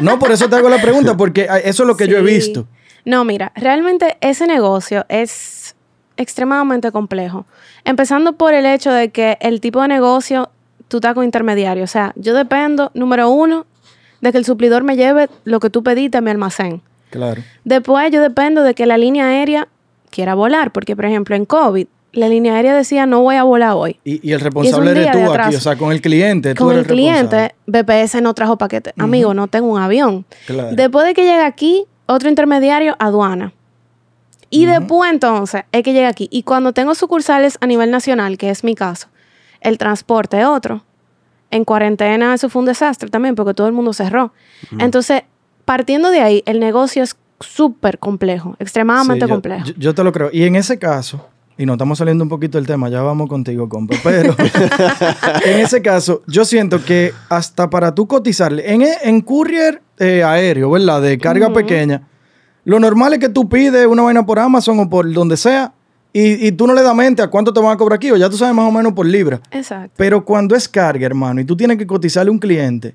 No, 0.00 0.18
por 0.18 0.32
eso 0.32 0.48
te 0.48 0.56
hago 0.56 0.68
la 0.68 0.82
pregunta, 0.82 1.16
porque 1.16 1.46
eso 1.62 1.84
es 1.84 1.86
lo 1.86 1.96
que 1.96 2.08
yo 2.08 2.18
he 2.18 2.22
visto. 2.22 2.66
No, 3.04 3.24
mira, 3.24 3.52
realmente 3.54 4.18
ese 4.20 4.48
negocio 4.48 5.06
es 5.08 5.76
extremadamente 6.16 6.90
complejo. 6.90 7.46
Empezando 7.84 8.32
por 8.32 8.52
el 8.52 8.66
hecho 8.66 8.90
de 8.90 9.10
que 9.10 9.38
el 9.40 9.60
tipo 9.60 9.80
de 9.80 9.86
negocio, 9.86 10.50
tú 10.88 10.96
estás 10.96 11.14
con 11.14 11.22
intermediario. 11.22 11.84
O 11.84 11.86
sea, 11.86 12.12
yo 12.16 12.34
dependo, 12.34 12.90
número 12.94 13.30
uno, 13.30 13.64
de 14.20 14.32
que 14.32 14.38
el 14.38 14.44
suplidor 14.44 14.82
me 14.82 14.96
lleve 14.96 15.30
lo 15.44 15.60
que 15.60 15.70
tú 15.70 15.84
pediste 15.84 16.18
a 16.18 16.20
mi 16.20 16.32
almacén. 16.32 16.82
Claro. 17.10 17.44
Después 17.62 18.10
yo 18.10 18.20
dependo 18.20 18.64
de 18.64 18.74
que 18.74 18.86
la 18.86 18.98
línea 18.98 19.28
aérea 19.28 19.68
quiera 20.10 20.34
volar, 20.34 20.72
porque 20.72 20.96
por 20.96 21.04
ejemplo 21.04 21.36
en 21.36 21.44
COVID, 21.44 21.86
la 22.12 22.28
línea 22.28 22.54
aérea 22.54 22.74
decía 22.74 23.06
no 23.06 23.20
voy 23.22 23.36
a 23.36 23.42
volar 23.42 23.72
hoy. 23.74 23.98
Y, 24.04 24.26
y 24.28 24.32
el 24.32 24.40
responsable 24.40 24.90
un 24.92 24.96
eres 24.96 25.10
tú 25.12 25.18
de 25.18 25.38
aquí, 25.38 25.54
o 25.56 25.60
sea, 25.60 25.76
con 25.76 25.92
el 25.92 26.00
cliente. 26.00 26.54
tú 26.54 26.64
Con 26.64 26.72
eres 26.74 26.86
el 26.86 26.92
cliente. 26.92 27.54
BPS 27.66 28.20
no 28.22 28.34
trajo 28.34 28.56
paquete. 28.58 28.92
Amigo, 28.98 29.34
no 29.34 29.46
tengo 29.48 29.68
un 29.68 29.80
avión. 29.80 30.24
Claro. 30.46 30.70
Después 30.74 31.06
de 31.06 31.14
que 31.14 31.22
llega 31.24 31.46
aquí, 31.46 31.84
otro 32.06 32.28
intermediario, 32.28 32.96
aduana. 32.98 33.52
Y 34.50 34.64
después 34.64 35.10
entonces 35.12 35.64
es 35.72 35.82
que 35.82 35.92
llega 35.92 36.08
aquí. 36.08 36.28
Y 36.30 36.42
cuando 36.42 36.72
tengo 36.72 36.94
sucursales 36.94 37.58
a 37.60 37.66
nivel 37.66 37.90
nacional, 37.90 38.38
que 38.38 38.48
es 38.48 38.64
mi 38.64 38.74
caso, 38.74 39.08
el 39.60 39.76
transporte 39.76 40.40
es 40.40 40.46
otro. 40.46 40.84
En 41.50 41.64
cuarentena 41.64 42.32
eso 42.34 42.48
fue 42.48 42.60
un 42.60 42.66
desastre 42.66 43.10
también 43.10 43.34
porque 43.34 43.52
todo 43.54 43.66
el 43.66 43.72
mundo 43.74 43.92
cerró. 43.92 44.32
Entonces, 44.78 45.22
partiendo 45.66 46.10
de 46.10 46.20
ahí, 46.20 46.42
el 46.46 46.60
negocio 46.60 47.02
es 47.02 47.16
súper 47.40 47.98
complejo, 47.98 48.56
extremadamente 48.58 49.26
Sí, 49.26 49.28
yo- 49.28 49.34
complejo. 49.34 49.64
Yo, 49.66 49.74
yo 49.76 49.94
te 49.94 50.02
lo 50.02 50.12
creo. 50.12 50.30
Y 50.32 50.44
en 50.44 50.56
ese 50.56 50.78
caso, 50.78 51.26
y 51.58 51.66
no 51.66 51.72
estamos 51.72 51.98
saliendo 51.98 52.22
un 52.22 52.30
poquito 52.30 52.56
del 52.56 52.68
tema, 52.68 52.88
ya 52.88 53.02
vamos 53.02 53.28
contigo, 53.28 53.68
compa, 53.68 53.96
pero 54.04 54.34
en 55.44 55.58
ese 55.58 55.82
caso, 55.82 56.22
yo 56.28 56.44
siento 56.44 56.84
que 56.84 57.12
hasta 57.28 57.68
para 57.68 57.92
tú 57.92 58.06
cotizarle, 58.06 58.72
en, 58.72 58.84
en 59.02 59.20
courier 59.20 59.82
eh, 59.98 60.22
aéreo, 60.22 60.70
¿verdad? 60.70 61.02
De 61.02 61.18
carga 61.18 61.52
pequeña, 61.52 62.08
lo 62.64 62.78
normal 62.78 63.14
es 63.14 63.18
que 63.18 63.28
tú 63.28 63.48
pides 63.48 63.88
una 63.88 64.02
vaina 64.02 64.24
por 64.24 64.38
Amazon 64.38 64.78
o 64.78 64.88
por 64.88 65.12
donde 65.12 65.36
sea 65.36 65.72
y, 66.12 66.46
y 66.46 66.52
tú 66.52 66.68
no 66.68 66.74
le 66.74 66.82
das 66.82 66.94
mente 66.94 67.22
a 67.22 67.28
cuánto 67.28 67.52
te 67.52 67.60
van 67.60 67.72
a 67.72 67.76
cobrar 67.76 67.96
aquí, 67.96 68.12
o 68.12 68.16
ya 68.16 68.30
tú 68.30 68.36
sabes 68.36 68.54
más 68.54 68.68
o 68.68 68.70
menos 68.70 68.92
por 68.92 69.04
libra. 69.04 69.40
Exacto. 69.50 69.92
Pero 69.96 70.24
cuando 70.24 70.54
es 70.54 70.68
carga, 70.68 71.06
hermano, 71.06 71.40
y 71.40 71.44
tú 71.44 71.56
tienes 71.56 71.76
que 71.76 71.86
cotizarle 71.86 72.28
a 72.28 72.32
un 72.32 72.38
cliente, 72.38 72.94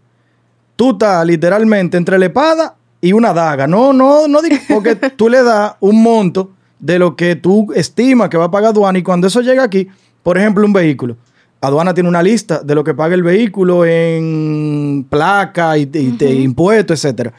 tú 0.78 0.92
estás 0.92 1.26
literalmente 1.26 1.98
entre 1.98 2.18
la 2.18 2.28
espada 2.28 2.76
y 3.02 3.12
una 3.12 3.34
daga. 3.34 3.68
No, 3.68 3.92
no, 3.92 4.30
no, 4.30 4.40
porque 4.70 4.96
tú 5.18 5.28
le 5.28 5.44
das 5.44 5.74
un 5.82 6.02
monto 6.02 6.52
de 6.84 7.00
lo 7.00 7.16
que 7.16 7.36
tú 7.38 7.72
estimas 7.74 8.28
que 8.30 8.36
va 8.38 8.46
a 8.46 8.52
pagar 8.52 8.72
aduana 8.72 9.00
y 9.00 9.04
cuando 9.04 9.28
eso 9.28 9.40
llega 9.42 9.64
aquí, 9.64 9.88
por 10.22 10.38
ejemplo, 10.38 10.66
un 10.66 10.74
vehículo. 10.74 11.16
Aduana 11.62 11.94
tiene 11.94 12.10
una 12.10 12.22
lista 12.22 12.60
de 12.60 12.76
lo 12.76 12.84
que 12.84 12.94
paga 12.94 13.16
el 13.16 13.24
vehículo 13.24 13.86
en 13.86 15.06
placa 15.10 15.78
y, 15.78 15.90
y 15.94 16.26
impuestos, 16.44 17.04
etcétera. 17.06 17.32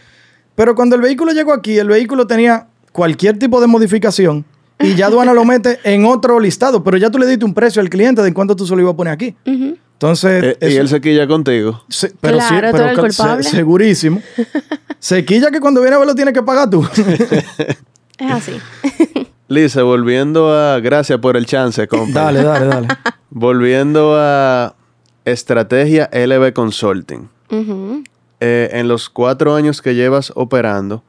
Pero 0.54 0.74
cuando 0.74 0.96
el 0.96 1.02
vehículo 1.02 1.33
llegó 1.33 1.52
aquí, 1.52 1.76
el 1.78 1.88
vehículo 1.88 2.26
tenía 2.26 2.66
cualquier 2.92 3.38
tipo 3.38 3.61
de 3.61 3.66
modificación 3.66 4.46
y 4.80 4.94
ya 4.94 5.07
aduana 5.09 5.35
lo 5.35 5.44
mete 5.44 5.78
en 5.85 6.07
otro 6.07 6.40
listado, 6.40 6.83
pero 6.83 6.96
ya 6.96 7.11
tú 7.11 7.18
le 7.18 7.26
diste 7.26 7.44
un 7.44 7.52
precio 7.52 7.83
al 7.83 7.90
cliente 7.90 8.22
de 8.22 8.33
cuánto 8.33 8.57
tú 8.57 8.66
se 8.66 8.74
lo 8.74 8.80
ibas 8.80 8.94
a 8.94 8.96
poner 8.96 9.12
aquí. 9.12 9.35
Entonces, 9.44 10.57
Eh, 10.61 10.70
y 10.72 10.76
él 10.76 10.88
se 10.88 11.00
quilla 11.02 11.26
contigo. 11.26 11.83
se- 11.90 12.12
pero 12.20 12.40
sí, 12.40 12.46
Claro, 12.48 12.70
tú 12.70 12.76
pero 12.78 12.85
eres 12.88 12.98
el 12.98 13.04
que- 13.04 13.12
se- 13.12 13.16
culpable. 13.22 13.42
segurísimo. 13.44 14.22
Sequilla 14.98 15.50
que 15.50 15.61
cuando 15.61 15.83
viene 15.83 15.96
a 15.96 15.98
verlo 15.98 16.14
tiene 16.14 16.33
que 16.33 16.42
pagar 16.42 16.70
tú. 16.70 16.83
Es 18.18 18.30
así. 18.30 18.52
Lisa, 19.48 19.83
volviendo 19.83 20.52
a... 20.52 20.80
Gracias 20.80 21.18
por 21.18 21.37
el 21.37 21.46
chance, 21.46 21.87
compa. 21.87 22.24
dale, 22.24 22.42
dale, 22.42 22.66
dale. 22.66 22.88
Volviendo 23.30 24.14
a 24.16 24.74
Estrategia 25.24 26.09
LB 26.12 26.52
Consulting. 26.52 27.28
Eh, 28.40 28.68
en 28.72 28.88
los 28.88 29.09
cuatro 29.09 29.54
años 29.54 29.83
que 29.83 29.94
llevas 29.94 30.33
operando, 30.35 31.02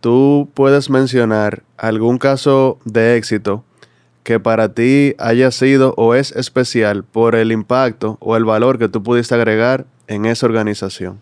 ¿tú 0.00 0.48
puedes 0.54 0.90
mencionar 0.90 1.62
algún 1.76 2.18
caso 2.18 2.78
de 2.84 3.16
éxito 3.16 3.64
que 4.22 4.38
para 4.38 4.74
ti 4.74 5.14
haya 5.18 5.50
sido 5.50 5.94
o 5.96 6.14
es 6.14 6.32
especial 6.32 7.04
por 7.04 7.34
el 7.34 7.52
impacto 7.52 8.18
o 8.20 8.36
el 8.36 8.44
valor 8.44 8.78
que 8.78 8.88
tú 8.88 9.02
pudiste 9.02 9.34
agregar 9.34 9.86
en 10.06 10.26
esa 10.26 10.46
organización? 10.46 11.20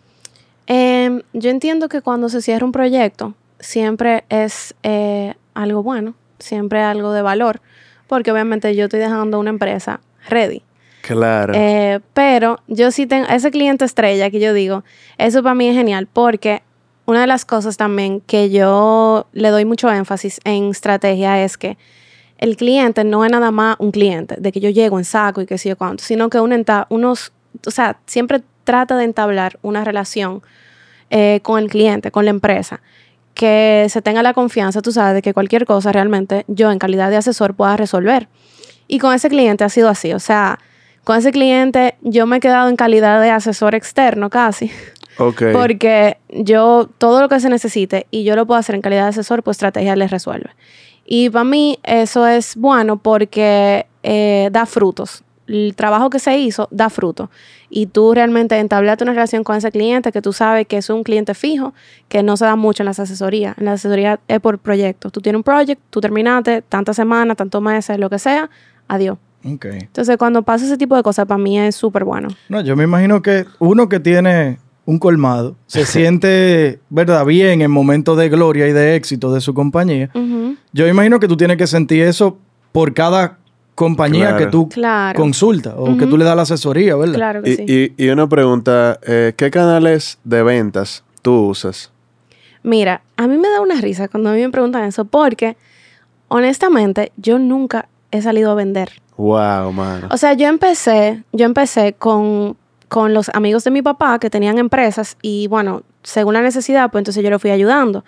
Em, 0.66 1.22
yo 1.32 1.50
entiendo 1.50 1.88
que 1.88 2.02
cuando 2.02 2.28
se 2.28 2.42
cierra 2.42 2.66
un 2.66 2.72
proyecto, 2.72 3.34
siempre 3.60 4.24
es 4.28 4.74
eh, 4.82 5.34
algo 5.54 5.82
bueno, 5.82 6.14
siempre 6.38 6.80
algo 6.82 7.12
de 7.12 7.22
valor, 7.22 7.60
porque 8.06 8.30
obviamente 8.32 8.74
yo 8.74 8.84
estoy 8.84 9.00
dejando 9.00 9.38
una 9.38 9.50
empresa 9.50 10.00
ready. 10.28 10.62
Claro. 11.02 11.52
Eh, 11.54 12.00
pero 12.14 12.58
yo 12.66 12.90
sí 12.90 13.06
tengo 13.06 13.28
ese 13.28 13.50
cliente 13.50 13.84
estrella 13.84 14.30
que 14.30 14.40
yo 14.40 14.52
digo, 14.52 14.82
eso 15.18 15.42
para 15.42 15.54
mí 15.54 15.68
es 15.68 15.76
genial, 15.76 16.08
porque 16.12 16.62
una 17.04 17.20
de 17.20 17.26
las 17.28 17.44
cosas 17.44 17.76
también 17.76 18.20
que 18.20 18.50
yo 18.50 19.26
le 19.32 19.50
doy 19.50 19.64
mucho 19.64 19.90
énfasis 19.90 20.40
en 20.44 20.70
estrategia 20.70 21.44
es 21.44 21.56
que 21.56 21.78
el 22.38 22.56
cliente 22.56 23.04
no 23.04 23.24
es 23.24 23.30
nada 23.30 23.50
más 23.52 23.76
un 23.78 23.92
cliente, 23.92 24.34
de 24.38 24.50
que 24.52 24.58
yo 24.60 24.68
llego 24.70 24.98
en 24.98 25.04
saco 25.04 25.40
y 25.40 25.46
qué 25.46 25.56
sé 25.58 25.68
yo 25.70 25.76
cuánto, 25.78 26.02
sino 26.02 26.28
que 26.28 26.40
uno 26.40 26.56
enta- 26.56 26.86
unos, 26.90 27.32
o 27.66 27.70
sea, 27.70 27.98
siempre 28.06 28.42
trata 28.64 28.96
de 28.96 29.04
entablar 29.04 29.58
una 29.62 29.84
relación 29.84 30.42
eh, 31.10 31.38
con 31.44 31.60
el 31.60 31.70
cliente, 31.70 32.10
con 32.10 32.24
la 32.24 32.30
empresa, 32.32 32.82
que 33.36 33.86
se 33.90 34.00
tenga 34.00 34.22
la 34.22 34.32
confianza, 34.32 34.80
tú 34.80 34.90
sabes, 34.90 35.14
de 35.14 35.22
que 35.22 35.34
cualquier 35.34 35.66
cosa 35.66 35.92
realmente 35.92 36.44
yo 36.48 36.72
en 36.72 36.78
calidad 36.78 37.10
de 37.10 37.18
asesor 37.18 37.54
pueda 37.54 37.76
resolver. 37.76 38.28
Y 38.88 38.98
con 38.98 39.14
ese 39.14 39.28
cliente 39.28 39.62
ha 39.62 39.68
sido 39.68 39.90
así, 39.90 40.12
o 40.14 40.18
sea, 40.18 40.58
con 41.04 41.18
ese 41.18 41.32
cliente 41.32 41.96
yo 42.00 42.26
me 42.26 42.38
he 42.38 42.40
quedado 42.40 42.68
en 42.70 42.76
calidad 42.76 43.20
de 43.20 43.30
asesor 43.30 43.74
externo 43.74 44.30
casi, 44.30 44.72
porque 45.52 46.16
yo 46.30 46.88
todo 46.96 47.20
lo 47.20 47.28
que 47.28 47.38
se 47.38 47.50
necesite 47.50 48.06
y 48.10 48.24
yo 48.24 48.36
lo 48.36 48.46
puedo 48.46 48.58
hacer 48.58 48.74
en 48.74 48.80
calidad 48.80 49.02
de 49.02 49.10
asesor, 49.10 49.42
pues 49.42 49.56
estrategia 49.56 49.94
les 49.96 50.10
resuelve. 50.10 50.50
Y 51.04 51.28
para 51.28 51.44
mí 51.44 51.78
eso 51.82 52.26
es 52.26 52.56
bueno 52.56 52.96
porque 52.96 53.86
eh, 54.02 54.48
da 54.50 54.64
frutos. 54.64 55.22
El 55.46 55.74
trabajo 55.76 56.10
que 56.10 56.18
se 56.18 56.38
hizo 56.38 56.68
da 56.70 56.90
fruto. 56.90 57.30
Y 57.70 57.86
tú 57.86 58.14
realmente 58.14 58.58
entablaste 58.58 59.04
una 59.04 59.12
relación 59.12 59.44
con 59.44 59.56
ese 59.56 59.70
cliente 59.70 60.12
que 60.12 60.22
tú 60.22 60.32
sabes 60.32 60.66
que 60.66 60.76
es 60.76 60.90
un 60.90 61.02
cliente 61.02 61.34
fijo, 61.34 61.74
que 62.08 62.22
no 62.22 62.36
se 62.36 62.44
da 62.44 62.56
mucho 62.56 62.82
en 62.82 62.86
las 62.86 62.98
asesorías. 62.98 63.56
En 63.58 63.66
la 63.66 63.72
asesoría 63.72 64.20
es 64.28 64.40
por 64.40 64.58
proyectos. 64.58 65.12
Tú 65.12 65.20
tienes 65.20 65.38
un 65.38 65.42
proyecto, 65.44 65.82
tú 65.90 66.00
terminaste, 66.00 66.62
tantas 66.62 66.96
semanas, 66.96 67.36
tantos 67.36 67.62
meses, 67.62 67.98
lo 67.98 68.10
que 68.10 68.18
sea, 68.18 68.50
adiós. 68.88 69.18
Ok. 69.44 69.66
Entonces, 69.66 70.16
cuando 70.16 70.42
pasa 70.42 70.64
ese 70.64 70.76
tipo 70.76 70.96
de 70.96 71.02
cosas, 71.02 71.26
para 71.26 71.38
mí 71.38 71.58
es 71.58 71.76
súper 71.76 72.04
bueno. 72.04 72.28
No, 72.48 72.60
yo 72.60 72.74
me 72.76 72.84
imagino 72.84 73.22
que 73.22 73.44
uno 73.58 73.88
que 73.88 74.00
tiene 74.00 74.58
un 74.84 74.98
colmado 74.98 75.56
se 75.66 75.84
siente, 75.84 76.80
¿verdad?, 76.90 77.24
bien 77.24 77.60
en 77.62 77.70
momentos 77.70 78.16
de 78.18 78.28
gloria 78.28 78.66
y 78.66 78.72
de 78.72 78.96
éxito 78.96 79.32
de 79.32 79.40
su 79.40 79.54
compañía. 79.54 80.10
Ujú. 80.14 80.56
Yo 80.72 80.84
me 80.84 80.90
imagino 80.90 81.20
que 81.20 81.28
tú 81.28 81.36
tienes 81.36 81.56
que 81.56 81.66
sentir 81.66 82.02
eso 82.02 82.38
por 82.72 82.94
cada 82.94 83.38
compañía 83.76 84.30
Claro. 84.30 84.38
que 84.38 84.46
tú 84.50 84.68
Claro. 84.70 85.16
consultas 85.16 85.74
o 85.76 85.96
que 85.96 86.06
tú 86.06 86.16
le 86.18 86.24
das 86.24 86.34
la 86.34 86.42
asesoría, 86.42 86.96
¿verdad? 86.96 87.14
Claro 87.14 87.42
que 87.42 87.50
Y, 87.52 87.56
sí. 87.56 87.64
y- 87.98 88.04
y 88.06 88.08
una 88.08 88.26
pregunta, 88.28 88.98
eh, 89.06 89.32
¿qué 89.36 89.50
canales 89.52 90.18
de 90.24 90.42
ventas 90.42 91.04
tú 91.22 91.46
usas? 91.50 91.92
Mira, 92.64 93.02
a 93.16 93.28
mí 93.28 93.38
me 93.38 93.48
da 93.48 93.60
una 93.60 93.80
risa 93.80 94.08
cuando 94.08 94.30
a 94.30 94.32
mí 94.32 94.40
me 94.40 94.50
preguntan 94.50 94.82
eso, 94.84 95.04
porque 95.04 95.56
honestamente 96.28 97.12
yo 97.16 97.38
nunca 97.38 97.88
he 98.10 98.22
salido 98.22 98.50
a 98.50 98.54
vender. 98.54 98.90
Wow, 99.16 99.72
mano. 99.72 100.08
O 100.10 100.16
sea, 100.16 100.32
yo 100.34 100.48
empecé, 100.48 101.22
yo 101.32 101.46
empecé 101.46 101.92
con, 101.94 102.56
con 102.88 103.14
los 103.14 103.30
amigos 103.34 103.64
de 103.64 103.70
mi 103.70 103.82
papá 103.82 104.18
que 104.18 104.30
tenían 104.30 104.58
empresas 104.58 105.16
y 105.22 105.46
bueno, 105.48 105.82
según 106.02 106.34
la 106.34 106.42
necesidad, 106.42 106.90
pues 106.90 107.00
entonces 107.02 107.22
yo 107.22 107.30
lo 107.30 107.38
fui 107.38 107.50
ayudando. 107.50 108.04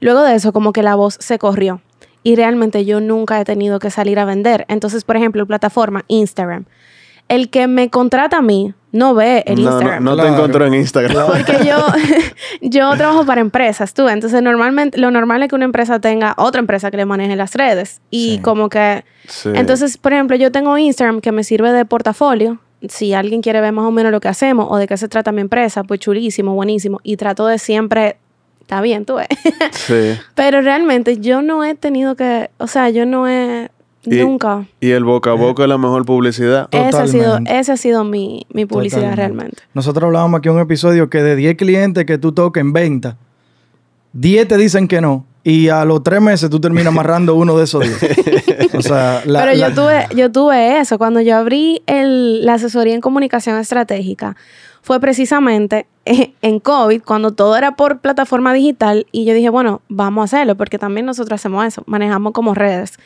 Luego 0.00 0.22
de 0.22 0.34
eso, 0.34 0.52
como 0.52 0.72
que 0.72 0.82
la 0.82 0.94
voz 0.94 1.16
se 1.20 1.38
corrió 1.38 1.80
y 2.22 2.36
realmente 2.36 2.84
yo 2.84 3.00
nunca 3.00 3.40
he 3.40 3.44
tenido 3.44 3.78
que 3.78 3.90
salir 3.90 4.18
a 4.18 4.24
vender. 4.24 4.64
Entonces, 4.68 5.04
por 5.04 5.16
ejemplo, 5.16 5.46
plataforma 5.46 6.04
Instagram. 6.08 6.64
El 7.28 7.48
que 7.48 7.68
me 7.68 7.90
contrata 7.90 8.38
a 8.38 8.42
mí 8.42 8.74
no 8.90 9.14
ve 9.14 9.44
el 9.46 9.62
no, 9.62 9.70
no, 9.70 9.76
Instagram. 9.76 10.02
no 10.04 10.16
te 10.16 10.22
Claro. 10.22 10.34
encontró 10.36 10.66
en 10.66 10.74
Instagram. 10.74 11.26
Porque 11.28 11.58
yo, 11.64 11.76
yo 12.60 12.96
trabajo 12.96 13.24
para 13.24 13.40
empresas, 13.40 13.94
tú. 13.94 14.08
Entonces, 14.08 14.42
normalmente, 14.42 14.98
lo 14.98 15.12
normal 15.12 15.40
es 15.44 15.48
que 15.48 15.54
una 15.54 15.64
empresa 15.64 16.00
tenga 16.00 16.34
otra 16.36 16.58
empresa 16.60 16.90
que 16.90 16.96
le 16.96 17.04
maneje 17.04 17.36
las 17.36 17.54
redes. 17.54 18.00
Y 18.10 18.36
Sí. 18.36 18.38
como 18.42 18.68
que. 18.68 19.04
Sí. 19.28 19.50
Entonces, 19.54 19.96
por 19.96 20.12
ejemplo, 20.12 20.36
yo 20.36 20.50
tengo 20.50 20.76
Instagram 20.76 21.20
que 21.20 21.30
me 21.30 21.44
sirve 21.44 21.70
de 21.72 21.84
portafolio. 21.84 22.58
Si 22.88 23.14
alguien 23.14 23.42
quiere 23.42 23.60
ver 23.60 23.72
más 23.72 23.84
o 23.84 23.92
menos 23.92 24.10
lo 24.10 24.18
que 24.20 24.26
hacemos 24.28 24.66
o 24.68 24.76
de 24.78 24.88
qué 24.88 24.96
se 24.96 25.06
trata 25.06 25.30
mi 25.30 25.40
empresa, 25.42 25.84
pues 25.84 26.00
chulísimo, 26.00 26.54
buenísimo. 26.54 26.98
Y 27.04 27.16
trato 27.16 27.46
de 27.46 27.58
siempre. 27.58 28.16
Está 28.70 28.80
bien, 28.82 29.04
tú 29.04 29.16
ves. 29.16 29.26
Sí. 29.72 30.12
Pero 30.36 30.60
realmente 30.60 31.18
yo 31.18 31.42
no 31.42 31.64
he 31.64 31.74
tenido 31.74 32.14
que. 32.14 32.50
O 32.58 32.68
sea, 32.68 32.88
yo 32.90 33.04
no 33.04 33.28
he. 33.28 33.68
Y- 34.04 34.16
nunca. 34.22 34.64
Y 34.80 34.90
el 34.92 35.02
boca 35.04 35.30
a 35.32 35.34
boca 35.34 35.64
es 35.64 35.68
la 35.68 35.76
mejor 35.76 36.06
publicidad. 36.06 36.68
Esa 36.70 37.02
ha 37.02 37.06
sido, 37.08 37.38
esa 37.46 37.72
ha 37.72 37.76
sido 37.76 38.04
mi, 38.04 38.46
mi 38.52 38.64
publicidad 38.66 39.10
Totalmente. 39.10 39.16
realmente. 39.34 39.62
Nosotros 39.74 40.04
hablábamos 40.04 40.38
aquí 40.38 40.48
en 40.48 40.54
un 40.54 40.60
episodio 40.60 41.10
que 41.10 41.20
de 41.22 41.34
10 41.36 41.56
clientes 41.56 42.04
que 42.06 42.16
tú 42.16 42.30
toques 42.32 42.60
en 42.60 42.72
venta, 42.72 43.16
10 44.12 44.46
te 44.48 44.56
dicen 44.56 44.86
que 44.88 45.00
no. 45.00 45.26
Y 45.42 45.68
a 45.68 45.84
los 45.84 46.02
3 46.02 46.20
meses 46.20 46.48
tú 46.50 46.60
terminas 46.60 46.88
amarrando 46.88 47.34
uno 47.34 47.58
de 47.58 47.64
esos 47.64 47.82
10. 47.82 47.98
O 48.74 48.82
sea, 48.82 49.22
la- 49.26 49.40
Pero 49.44 49.54
la- 49.54 49.68
yo 49.68 49.74
tuve, 49.74 50.06
yo 50.14 50.30
tuve 50.32 50.78
eso. 50.80 50.96
Cuando 50.96 51.20
yo 51.20 51.36
abrí 51.36 51.82
el- 51.86 52.46
la 52.46 52.54
asesoría 52.54 52.94
en 52.94 53.00
comunicación 53.00 53.58
estratégica, 53.58 54.36
fue 54.82 55.00
precisamente 55.00 55.86
eh, 56.04 56.32
en 56.42 56.60
COVID, 56.60 57.02
cuando 57.02 57.32
todo 57.32 57.56
era 57.56 57.76
por 57.76 58.00
plataforma 58.00 58.52
digital, 58.52 59.06
y 59.12 59.24
yo 59.24 59.34
dije, 59.34 59.50
bueno, 59.50 59.82
vamos 59.88 60.22
a 60.22 60.24
hacerlo, 60.24 60.56
porque 60.56 60.78
también 60.78 61.06
nosotros 61.06 61.40
hacemos 61.40 61.64
eso, 61.66 61.82
manejamos 61.86 62.32
como 62.32 62.54
redes. 62.54 62.98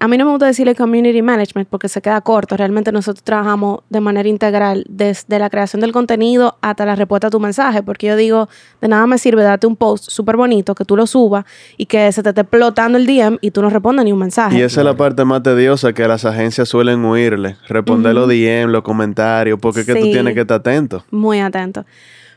A 0.00 0.06
mí 0.06 0.16
no 0.16 0.24
me 0.26 0.30
gusta 0.30 0.46
decirle 0.46 0.76
community 0.76 1.22
management 1.22 1.68
porque 1.68 1.88
se 1.88 2.00
queda 2.00 2.20
corto. 2.20 2.56
Realmente 2.56 2.92
nosotros 2.92 3.24
trabajamos 3.24 3.80
de 3.90 4.00
manera 4.00 4.28
integral 4.28 4.84
desde 4.88 5.40
la 5.40 5.50
creación 5.50 5.80
del 5.80 5.90
contenido 5.90 6.56
hasta 6.60 6.86
la 6.86 6.94
respuesta 6.94 7.26
a 7.26 7.30
tu 7.30 7.40
mensaje. 7.40 7.82
Porque 7.82 8.06
yo 8.06 8.14
digo, 8.14 8.48
de 8.80 8.86
nada 8.86 9.08
me 9.08 9.18
sirve 9.18 9.42
darte 9.42 9.66
un 9.66 9.74
post 9.74 10.08
súper 10.08 10.36
bonito, 10.36 10.76
que 10.76 10.84
tú 10.84 10.96
lo 10.96 11.08
subas 11.08 11.44
y 11.76 11.86
que 11.86 12.12
se 12.12 12.22
te 12.22 12.28
esté 12.28 12.42
explotando 12.42 12.96
el 12.96 13.06
DM 13.06 13.38
y 13.40 13.50
tú 13.50 13.60
no 13.60 13.70
respondas 13.70 14.04
ni 14.04 14.12
un 14.12 14.20
mensaje. 14.20 14.56
Y 14.56 14.62
esa 14.62 14.82
es 14.82 14.84
la 14.84 14.96
parte 14.96 15.24
más 15.24 15.42
tediosa 15.42 15.92
que 15.92 16.06
las 16.06 16.24
agencias 16.24 16.68
suelen 16.68 17.04
huirle. 17.04 17.56
Responder 17.66 18.14
los 18.14 18.28
DM, 18.28 18.70
los 18.70 18.82
comentarios, 18.82 19.58
porque 19.58 19.80
es 19.80 19.86
que 19.86 19.96
tú 19.96 20.12
tienes 20.12 20.34
que 20.34 20.42
estar 20.42 20.60
atento. 20.60 21.04
Muy 21.10 21.40
atento. 21.40 21.84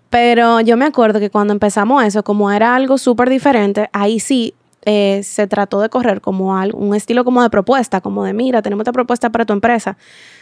Pero 0.09 0.61
yo 0.61 0.77
me 0.77 0.85
acuerdo 0.85 1.19
que 1.19 1.29
cuando 1.29 1.53
empezamos 1.53 2.03
eso, 2.03 2.23
como 2.23 2.51
era 2.51 2.75
algo 2.75 2.97
súper 2.97 3.29
diferente, 3.29 3.87
ahí 3.93 4.19
sí 4.19 4.55
eh, 4.85 5.21
se 5.23 5.47
trató 5.47 5.81
de 5.81 5.89
correr 5.89 6.21
como 6.21 6.57
algo, 6.57 6.79
un 6.79 6.95
estilo 6.95 7.23
como 7.23 7.43
de 7.43 7.49
propuesta, 7.49 8.01
como 8.01 8.23
de, 8.23 8.33
mira, 8.33 8.61
tenemos 8.61 8.81
esta 8.81 8.91
propuesta 8.91 9.29
para 9.29 9.45
tu 9.45 9.53
empresa. 9.53 9.97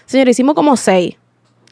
Señor, 0.05 0.29
hicimos 0.29 0.55
como 0.55 0.77
seis. 0.77 1.15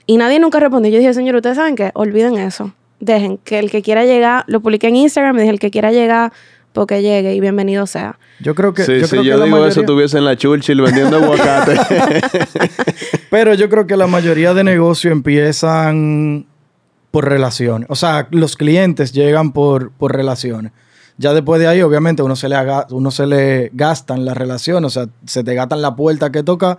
Y 0.06 0.18
nadie 0.18 0.40
nunca 0.40 0.60
respondió. 0.60 0.92
Yo 0.92 1.00
dije, 1.00 1.14
señor, 1.14 1.36
¿ustedes 1.36 1.58
saben 1.58 1.76
qué? 1.76 1.92
Olviden 1.94 2.38
eso. 2.38 2.74
Dejen 3.00 3.38
que 3.38 3.60
el 3.60 3.70
que 3.70 3.82
quiera 3.82 4.06
llegar, 4.06 4.44
lo 4.48 4.62
publiqué 4.62 4.88
en 4.88 4.96
Instagram 4.96 5.36
y 5.38 5.40
dije, 5.40 5.52
el 5.52 5.60
que 5.60 5.70
quiera 5.70 5.92
llegar, 5.92 6.32
porque 6.74 7.02
llegue 7.02 7.34
y 7.34 7.40
bienvenido 7.40 7.88
sea. 7.88 8.20
yo 8.40 8.54
creo 8.54 8.74
que. 8.74 8.84
Sí, 8.84 9.00
yo 9.00 9.08
si 9.08 9.12
creo 9.12 9.24
yo 9.24 9.34
que 9.34 9.40
la 9.40 9.46
digo 9.46 9.66
eso, 9.66 9.80
estuviese 9.82 10.18
en 10.18 10.26
la 10.26 10.36
Churchill 10.38 10.82
vendiendo 10.82 11.18
aguacate. 11.24 11.76
Pero 13.30 13.54
yo 13.54 13.70
creo 13.70 13.88
que 13.88 13.98
la 13.98 14.08
mayoría 14.08 14.54
de 14.54 14.64
negocios 14.64 15.12
empiezan 15.12 16.46
por 17.12 17.28
relaciones. 17.28 17.88
O 17.90 17.96
sea, 17.96 18.28
los 18.32 18.56
clientes 18.56 19.12
llegan 19.12 19.54
por, 19.54 19.92
por 19.92 20.16
relaciones. 20.16 20.72
Ya 21.18 21.34
después 21.34 21.60
de 21.60 21.68
ahí, 21.68 21.82
obviamente, 21.82 22.22
uno 22.22 22.36
se 22.36 22.48
le, 22.48 22.56
haga, 22.56 22.88
uno 22.92 23.12
se 23.12 23.26
le 23.26 23.72
gastan 23.74 24.24
las 24.26 24.38
relaciones, 24.38 24.96
o 24.96 25.00
sea, 25.02 25.10
se 25.26 25.44
te 25.44 25.56
gastan 25.56 25.82
la 25.82 25.96
puerta 25.96 26.32
que 26.32 26.44
toca 26.44 26.78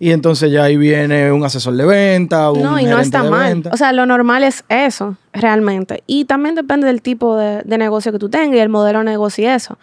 y 0.00 0.12
entonces 0.12 0.52
ya 0.52 0.64
ahí 0.64 0.76
viene 0.76 1.32
un 1.32 1.44
asesor 1.44 1.74
de 1.74 1.84
venta, 1.84 2.52
un 2.52 2.62
No, 2.62 2.78
y 2.78 2.84
no 2.84 3.00
está 3.00 3.24
mal. 3.24 3.54
venta. 3.54 3.70
O 3.72 3.76
sea, 3.76 3.92
lo 3.92 4.06
normal 4.06 4.44
es 4.44 4.64
eso, 4.68 5.16
realmente. 5.32 6.04
Y 6.06 6.24
también 6.26 6.54
depende 6.54 6.86
del 6.86 7.02
tipo 7.02 7.36
de, 7.36 7.62
de 7.62 7.78
negocio 7.78 8.12
que 8.12 8.18
tú 8.18 8.28
tengas 8.28 8.56
y 8.56 8.60
el 8.60 8.68
modelo 8.68 9.00
de 9.00 9.06
negocio 9.06 9.44
y 9.44 9.46
eso. 9.48 9.78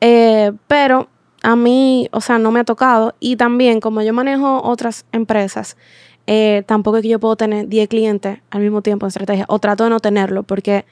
Eh, 0.00 0.52
pero 0.68 1.08
a 1.42 1.56
mí, 1.56 2.08
o 2.12 2.20
sea, 2.20 2.38
no 2.38 2.52
me 2.52 2.60
ha 2.60 2.64
tocado. 2.64 3.14
Y 3.18 3.36
también, 3.36 3.80
como 3.80 4.02
yo 4.02 4.12
manejo 4.12 4.62
otras 4.62 5.04
empresas, 5.10 5.76
eh, 6.28 6.62
tampoco 6.66 6.98
es 6.98 7.02
que 7.02 7.08
yo 7.08 7.18
puedo 7.18 7.36
tener 7.36 7.66
10 7.68 7.88
clientes 7.88 8.38
al 8.50 8.60
mismo 8.60 8.82
tiempo 8.82 9.06
en 9.06 9.08
estrategia. 9.08 9.46
O 9.48 9.58
trato 9.58 9.84
de 9.84 9.90
no 9.90 9.98
tenerlo, 9.98 10.44
porque 10.44 10.84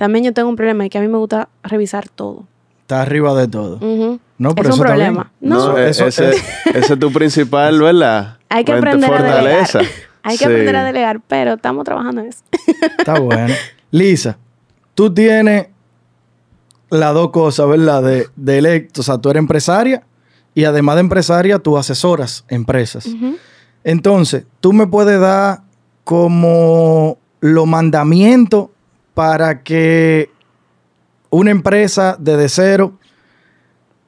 también 0.00 0.24
yo 0.24 0.32
tengo 0.32 0.48
un 0.48 0.56
problema 0.56 0.86
y 0.86 0.88
que 0.88 0.96
a 0.96 1.02
mí 1.02 1.08
me 1.08 1.18
gusta 1.18 1.50
revisar 1.62 2.08
todo. 2.08 2.44
Está 2.80 3.02
arriba 3.02 3.34
de 3.38 3.48
todo. 3.48 3.76
Ujú. 3.76 4.18
No, 4.38 4.54
pero 4.54 4.70
es 4.70 4.74
un 4.74 4.80
eso 4.80 4.82
problema. 4.86 5.30
No, 5.42 5.72
No, 5.72 5.76
eso- 5.78 6.06
ese, 6.06 6.30
es 6.74 6.98
tu 6.98 7.12
principal, 7.12 7.78
¿verdad? 7.82 8.38
hay 8.48 8.64
que 8.64 8.72
aprender 8.72 9.04
a 9.12 9.16
fortaleza. 9.18 9.78
delegar. 9.80 10.00
Hay 10.22 10.36
que 10.38 10.44
Sí. 10.44 10.50
aprender 10.50 10.76
a 10.76 10.84
delegar, 10.84 11.20
pero 11.28 11.52
estamos 11.54 11.84
trabajando 11.84 12.20
en 12.22 12.28
eso. 12.28 12.40
Está 12.98 13.18
bueno. 13.20 13.54
Lisa, 13.90 14.36
tú 14.94 15.12
tienes 15.12 15.68
las 16.90 17.12
dos 17.14 17.30
cosas, 17.30 17.68
¿verdad? 17.68 18.02
De, 18.02 18.26
de 18.36 18.58
electo, 18.58 19.00
o 19.02 19.04
sea, 19.04 19.18
tú 19.18 19.28
eres 19.30 19.40
empresaria 19.40 20.02
y 20.54 20.64
además 20.64 20.96
de 20.96 21.00
empresaria, 21.02 21.58
tú 21.58 21.76
asesoras 21.78 22.44
empresas. 22.48 23.06
Entonces, 23.84 24.44
tú 24.60 24.72
me 24.72 24.86
puedes 24.86 25.20
dar 25.20 25.60
como 26.04 27.16
los 27.40 27.66
mandamientos 27.66 28.68
para 29.14 29.62
que 29.62 30.30
una 31.30 31.50
empresa 31.50 32.16
desde 32.18 32.48
cero 32.48 32.92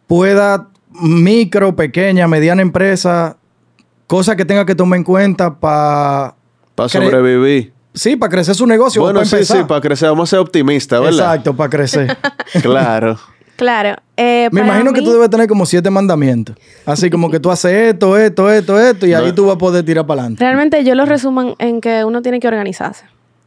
pueda, 0.06 0.68
micro, 0.90 1.74
pequeña, 1.74 2.28
mediana 2.28 2.62
empresa, 2.62 3.36
cosas 4.06 4.36
que 4.36 4.44
tenga 4.44 4.64
que 4.66 4.74
tomar 4.74 4.98
en 4.98 5.04
cuenta 5.04 5.54
para, 5.58 6.34
Para 6.74 6.88
sobrevivir. 6.88 7.72
sí, 7.94 8.16
para 8.16 8.30
crecer 8.30 8.54
su 8.54 8.66
negocio. 8.66 9.02
Bueno, 9.02 9.24
sí, 9.24 9.36
empezar. 9.36 9.58
sí, 9.58 9.64
para 9.64 9.80
crecer. 9.80 10.08
Vamos 10.10 10.28
a 10.28 10.30
ser 10.30 10.38
optimistas, 10.40 11.00
¿verdad? 11.00 11.18
Exacto, 11.34 11.54
para 11.56 11.70
crecer. 11.70 12.16
Claro. 12.62 13.18
Claro. 13.56 13.96
eh, 14.16 14.48
Me 14.50 14.60
imagino 14.62 14.92
que 14.92 15.00
tú 15.02 15.12
debes 15.12 15.30
tener 15.30 15.46
como 15.46 15.64
siete 15.66 15.88
mandamientos. 15.88 16.56
Así 16.84 17.08
como 17.10 17.30
que 17.30 17.38
tú 17.38 17.50
haces 17.50 17.92
esto, 17.94 18.18
esto, 18.18 18.50
esto, 18.50 18.78
esto, 18.80 19.06
y 19.06 19.14
ahí 19.14 19.32
tú 19.32 19.46
vas 19.46 19.54
a 19.54 19.58
poder 19.58 19.84
tirar 19.84 20.04
para 20.06 20.22
adelante. 20.22 20.42
Realmente 20.44 20.82
yo 20.84 20.94
lo 20.94 21.06
resumo 21.06 21.42
en- 21.42 21.54
en 21.58 21.80
que 21.80 22.04
uno 22.04 22.20
tiene 22.22 22.40
que 22.40 22.48
organizarse, 22.48 23.04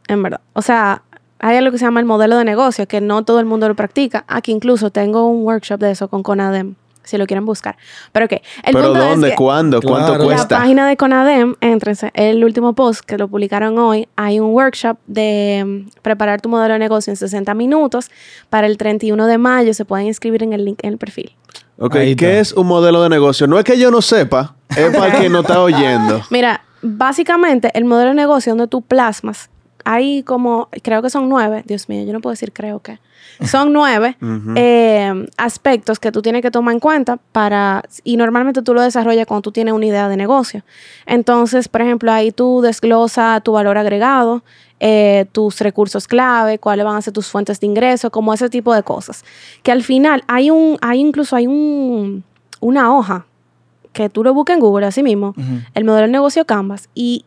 en 0.08 0.22
verdad. 0.22 0.40
O 0.54 0.62
sea, 0.62 1.02
hay 1.38 1.56
algo 1.56 1.70
que 1.72 1.78
se 1.78 1.84
llama 1.84 2.00
el 2.00 2.06
modelo 2.06 2.36
de 2.38 2.44
negocio, 2.44 2.86
que 2.88 3.00
no 3.00 3.24
todo 3.24 3.40
el 3.40 3.46
mundo 3.46 3.68
lo 3.68 3.74
practica. 3.76 4.24
Aquí 4.28 4.52
incluso 4.52 4.90
tengo 4.90 5.26
un 5.28 5.44
workshop 5.44 5.78
de 5.80 5.90
eso 5.90 6.08
con 6.08 6.22
Conadem, 6.22 6.74
si 7.04 7.18
lo 7.18 7.26
quieren 7.26 7.44
buscar. 7.44 7.76
Pero 8.12 8.26
qué, 8.26 8.42
el 8.64 8.72
Pero 8.74 8.88
punto 8.92 9.04
¿dónde? 9.04 9.28
es 9.28 9.32
que 9.32 9.36
¿Cuándo? 9.36 9.80
¿Cuánto 9.82 10.06
Claro. 10.14 10.18
la 10.24 10.24
cuesta? 10.36 10.58
página 10.58 10.88
de 10.88 10.96
Conadem, 10.96 11.54
entrense, 11.60 12.10
el 12.14 12.42
último 12.42 12.72
post 12.74 13.04
que 13.04 13.16
lo 13.18 13.28
publicaron 13.28 13.78
hoy, 13.78 14.08
hay 14.16 14.40
un 14.40 14.50
workshop 14.54 14.96
de 15.06 15.62
mm, 15.86 16.00
preparar 16.02 16.40
tu 16.40 16.48
modelo 16.48 16.72
de 16.72 16.78
negocio 16.80 17.10
en 17.12 17.16
60 17.16 17.54
minutos. 17.54 18.10
Para 18.50 18.66
el 18.66 18.76
31 18.78 19.26
de 19.26 19.38
mayo 19.38 19.74
se 19.74 19.84
pueden 19.84 20.06
inscribir 20.06 20.42
en 20.42 20.52
el 20.52 20.64
link 20.64 20.80
en 20.82 20.92
el 20.94 20.98
perfil. 20.98 21.34
Ok, 21.78 21.94
¿qué 22.16 22.40
es 22.40 22.54
un 22.54 22.66
modelo 22.66 23.02
de 23.02 23.10
negocio? 23.10 23.46
No 23.46 23.58
es 23.58 23.64
que 23.64 23.78
yo 23.78 23.90
no 23.90 24.00
sepa, 24.00 24.54
es 24.74 24.96
para 24.96 25.18
quien 25.18 25.30
no 25.32 25.40
está 25.40 25.60
oyendo. 25.62 26.22
Mira, 26.30 26.62
básicamente 26.80 27.70
el 27.74 27.84
modelo 27.84 28.10
de 28.10 28.14
negocio 28.16 28.52
donde 28.52 28.66
tú 28.66 28.80
plasmas 28.82 29.50
hay 29.86 30.24
como, 30.24 30.68
creo 30.82 31.00
que 31.00 31.10
son 31.10 31.28
nueve, 31.28 31.62
Dios 31.64 31.88
mío, 31.88 32.04
yo 32.04 32.12
no 32.12 32.20
puedo 32.20 32.32
decir 32.32 32.52
creo 32.52 32.80
que. 32.80 32.98
Son 33.44 33.72
nueve 33.72 34.16
eh, 34.56 35.26
aspectos 35.36 36.00
que 36.00 36.10
tú 36.10 36.22
tienes 36.22 36.42
que 36.42 36.50
tomar 36.50 36.74
en 36.74 36.80
cuenta 36.80 37.18
para, 37.30 37.84
y 38.02 38.16
normalmente 38.16 38.62
tú 38.62 38.74
lo 38.74 38.82
desarrollas 38.82 39.26
cuando 39.26 39.42
tú 39.42 39.52
tienes 39.52 39.72
una 39.72 39.86
idea 39.86 40.08
de 40.08 40.16
negocio. 40.16 40.64
Entonces, 41.06 41.68
por 41.68 41.82
ejemplo, 41.82 42.10
ahí 42.10 42.32
tú 42.32 42.62
desglosas 42.62 43.44
tu 43.44 43.52
valor 43.52 43.78
agregado, 43.78 44.42
eh, 44.80 45.26
tus 45.30 45.60
recursos 45.60 46.08
clave, 46.08 46.58
cuáles 46.58 46.84
van 46.84 46.96
a 46.96 47.02
ser 47.02 47.12
tus 47.12 47.28
fuentes 47.28 47.60
de 47.60 47.68
ingreso, 47.68 48.10
como 48.10 48.34
ese 48.34 48.50
tipo 48.50 48.74
de 48.74 48.82
cosas. 48.82 49.24
Que 49.62 49.70
al 49.70 49.84
final 49.84 50.24
hay 50.26 50.50
un, 50.50 50.78
hay 50.80 50.98
incluso 50.98 51.36
hay 51.36 51.46
un, 51.46 52.24
una 52.58 52.92
hoja 52.92 53.26
que 53.92 54.08
tú 54.08 54.24
lo 54.24 54.34
buscas 54.34 54.54
en 54.54 54.60
Google 54.60 54.86
así 54.86 55.04
mismo, 55.04 55.32
el 55.74 55.84
modelo 55.84 56.06
de 56.06 56.12
negocio 56.12 56.44
Canvas, 56.44 56.88
y, 56.94 57.24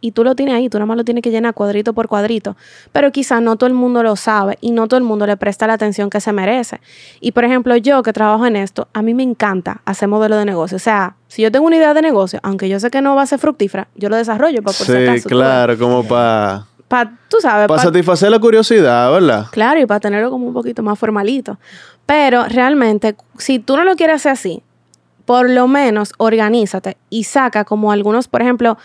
y 0.00 0.12
tú 0.12 0.24
lo 0.24 0.34
tienes 0.34 0.54
ahí, 0.54 0.68
tú 0.68 0.78
nada 0.78 0.86
más 0.86 0.96
lo 0.96 1.04
tienes 1.04 1.22
que 1.22 1.30
llenar 1.30 1.54
cuadrito 1.54 1.92
por 1.92 2.08
cuadrito, 2.08 2.56
pero 2.92 3.12
quizás 3.12 3.40
no 3.40 3.56
todo 3.56 3.68
el 3.68 3.74
mundo 3.74 4.02
lo 4.02 4.16
sabe 4.16 4.58
y 4.60 4.70
no 4.70 4.88
todo 4.88 4.98
el 4.98 5.04
mundo 5.04 5.26
le 5.26 5.36
presta 5.36 5.66
la 5.66 5.74
atención 5.74 6.10
que 6.10 6.20
se 6.20 6.32
merece. 6.32 6.80
Y 7.20 7.32
por 7.32 7.44
ejemplo, 7.44 7.76
yo 7.76 8.02
que 8.02 8.12
trabajo 8.12 8.46
en 8.46 8.56
esto, 8.56 8.88
a 8.92 9.02
mí 9.02 9.14
me 9.14 9.22
encanta 9.22 9.80
hacer 9.84 10.08
modelo 10.08 10.36
de 10.36 10.44
negocio, 10.44 10.76
o 10.76 10.80
sea, 10.80 11.16
si 11.28 11.42
yo 11.42 11.50
tengo 11.50 11.66
una 11.66 11.76
idea 11.76 11.94
de 11.94 12.02
negocio, 12.02 12.40
aunque 12.42 12.68
yo 12.68 12.78
sé 12.78 12.90
que 12.90 13.02
no 13.02 13.16
va 13.16 13.22
a 13.22 13.26
ser 13.26 13.38
fructífera, 13.38 13.88
yo 13.94 14.08
lo 14.08 14.16
desarrollo 14.16 14.62
para 14.62 14.76
por 14.76 14.86
Sí, 14.86 15.22
claro, 15.28 15.76
como 15.78 16.04
para... 16.04 16.66
Para, 16.88 17.18
tú 17.28 17.38
sabes, 17.40 17.66
Para 17.66 17.82
satisfacer 17.82 18.30
la 18.30 18.38
curiosidad, 18.38 19.10
¿verdad? 19.10 19.46
Claro, 19.50 19.80
y 19.80 19.86
para 19.86 19.98
tenerlo 19.98 20.30
como 20.30 20.46
un 20.46 20.54
poquito 20.54 20.84
más 20.84 20.96
formalito. 20.96 21.58
Pero 22.06 22.44
realmente, 22.44 23.16
si 23.38 23.58
tú 23.58 23.76
no 23.76 23.82
lo 23.82 23.96
quieres 23.96 24.16
hacer 24.16 24.32
así, 24.32 24.62
por 25.26 25.50
lo 25.50 25.66
menos 25.66 26.14
organízate 26.16 26.96
y 27.10 27.24
saca 27.24 27.64
como 27.64 27.90
algunos, 27.90 28.28
por 28.28 28.40
ejemplo, 28.40 28.78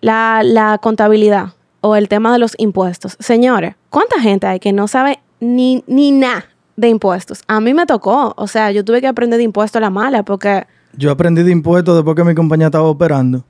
la, 0.00 0.42
la 0.44 0.78
contabilidad 0.78 1.52
o 1.80 1.96
el 1.96 2.08
tema 2.08 2.32
de 2.32 2.38
los 2.38 2.54
impuestos. 2.58 3.16
Señores, 3.20 3.74
¿cuánta 3.90 4.20
gente 4.20 4.46
hay 4.46 4.60
que 4.60 4.72
no 4.72 4.88
sabe 4.88 5.20
ni, 5.40 5.84
ni 5.86 6.10
nada 6.12 6.46
de 6.76 6.88
impuestos? 6.88 7.42
A 7.46 7.60
mí 7.60 7.74
me 7.74 7.86
tocó, 7.86 8.34
o 8.36 8.46
sea, 8.46 8.70
yo 8.70 8.84
tuve 8.84 9.00
que 9.00 9.06
aprender 9.06 9.38
de 9.38 9.44
impuestos 9.44 9.76
a 9.78 9.80
la 9.80 9.90
mala 9.90 10.22
porque... 10.22 10.66
Yo 10.94 11.10
aprendí 11.10 11.42
de 11.42 11.52
impuestos 11.52 11.94
después 11.94 12.16
que 12.16 12.24
mi 12.24 12.34
compañía 12.34 12.66
estaba 12.66 12.84
operando. 12.84 13.44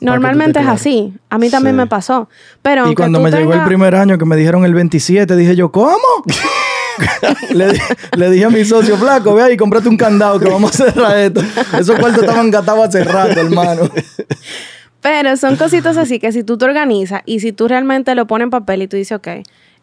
Normalmente 0.00 0.60
es 0.60 0.66
así. 0.68 1.12
A 1.28 1.38
mí 1.38 1.50
también 1.50 1.74
Sí. 1.74 1.78
me 1.78 1.86
pasó. 1.88 2.28
Pero 2.62 2.88
Y 2.90 2.94
cuando 2.94 3.18
me 3.20 3.30
llegó 3.32 3.52
el 3.52 3.64
primer 3.64 3.96
año 3.96 4.16
que 4.16 4.24
me 4.24 4.36
dijeron 4.36 4.64
el 4.64 4.74
27, 4.74 5.34
dije 5.34 5.56
yo, 5.56 5.72
¿cómo? 5.72 5.98
le, 7.50 7.72
le 8.16 8.30
dije 8.30 8.44
a 8.44 8.50
mi 8.50 8.64
socio, 8.64 8.96
flaco, 8.96 9.34
ve 9.34 9.42
ahí, 9.42 9.56
comprate 9.56 9.88
un 9.88 9.96
candado 9.96 10.38
que 10.38 10.48
vamos 10.48 10.72
a 10.80 10.84
cerrar 10.84 11.18
esto. 11.18 11.40
Esos 11.76 11.98
cuartos 11.98 12.22
estaban 12.22 12.50
gatados 12.50 12.88
hace 12.88 13.02
rato, 13.02 13.40
hermano. 13.40 13.82
Pero 15.00 15.36
son 15.36 15.56
cositas 15.56 15.96
así 15.96 16.18
que 16.18 16.32
si 16.32 16.42
tú 16.42 16.58
te 16.58 16.64
organizas 16.64 17.22
y 17.24 17.40
si 17.40 17.52
tú 17.52 17.68
realmente 17.68 18.14
lo 18.14 18.26
pones 18.26 18.46
en 18.46 18.50
papel 18.50 18.82
y 18.82 18.88
tú 18.88 18.96
dices, 18.96 19.16
ok, 19.16 19.28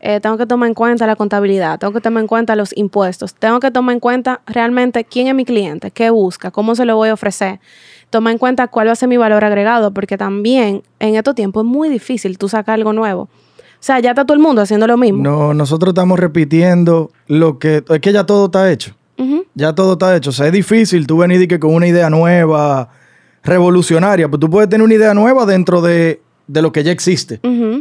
eh, 0.02 0.20
tengo 0.20 0.38
que 0.38 0.46
tomar 0.46 0.68
en 0.68 0.74
cuenta 0.74 1.08
la 1.08 1.16
contabilidad, 1.16 1.80
tengo 1.80 1.94
que 1.94 2.02
tomar 2.02 2.22
en 2.22 2.28
cuenta 2.28 2.56
los 2.56 2.76
impuestos, 2.78 3.34
tengo 3.34 3.60
que 3.60 3.72
tomar 3.72 3.94
en 3.94 4.00
cuenta 4.00 4.42
realmente 4.46 5.06
quién 5.06 5.28
es 5.28 5.36
mi 5.36 5.46
cliente, 5.46 5.90
qué 5.92 6.10
busca, 6.10 6.52
cómo 6.52 6.76
se 6.76 6.86
lo 6.86 6.96
voy 6.96 7.10
a 7.10 7.14
ofrecer. 7.14 7.60
Toma 8.10 8.32
en 8.32 8.38
cuenta 8.38 8.68
cuál 8.68 8.88
va 8.88 8.92
a 8.92 8.96
ser 8.96 9.10
mi 9.10 9.18
valor 9.18 9.44
agregado, 9.44 9.92
porque 9.92 10.18
también 10.18 10.84
en 11.00 11.16
estos 11.16 11.34
tiempos 11.34 11.64
es 11.66 11.72
muy 11.72 11.90
difícil 11.90 12.38
tú 12.38 12.50
sacar 12.50 12.76
algo 12.76 12.94
nuevo. 12.94 13.24
O 13.24 13.30
sea, 13.86 14.00
ya 14.00 14.12
está 14.12 14.26
todo 14.26 14.36
el 14.36 14.42
mundo 14.42 14.62
haciendo 14.62 14.88
lo 14.88 14.98
mismo. 14.98 15.24
No, 15.24 15.54
nosotros 15.54 15.92
estamos 15.92 16.20
repitiendo 16.20 17.12
lo 17.28 17.60
que... 17.60 17.84
Es 17.88 18.00
que 18.00 18.14
ya 18.14 18.26
todo 18.26 18.46
está 18.46 18.72
hecho. 18.72 18.96
Ya 19.54 19.74
todo 19.74 19.94
está 19.94 20.16
hecho. 20.16 20.32
O 20.32 20.34
sea, 20.34 20.48
es 20.48 20.52
difícil 20.52 21.08
tú 21.08 21.18
venir 21.18 21.42
y 21.42 21.48
que 21.48 21.60
con 21.60 21.74
una 21.74 21.88
idea 21.88 22.10
nueva, 22.10 22.90
revolucionaria. 23.46 24.28
Pues 24.30 24.40
tú 24.40 24.50
puedes 24.50 24.70
tener 24.70 24.84
una 24.84 24.94
idea 24.94 25.14
nueva 25.14 25.46
dentro 25.46 25.82
de, 25.82 26.22
de 26.48 26.62
lo 26.62 26.72
que 26.72 26.84
ya 26.84 26.92
existe. 26.92 27.40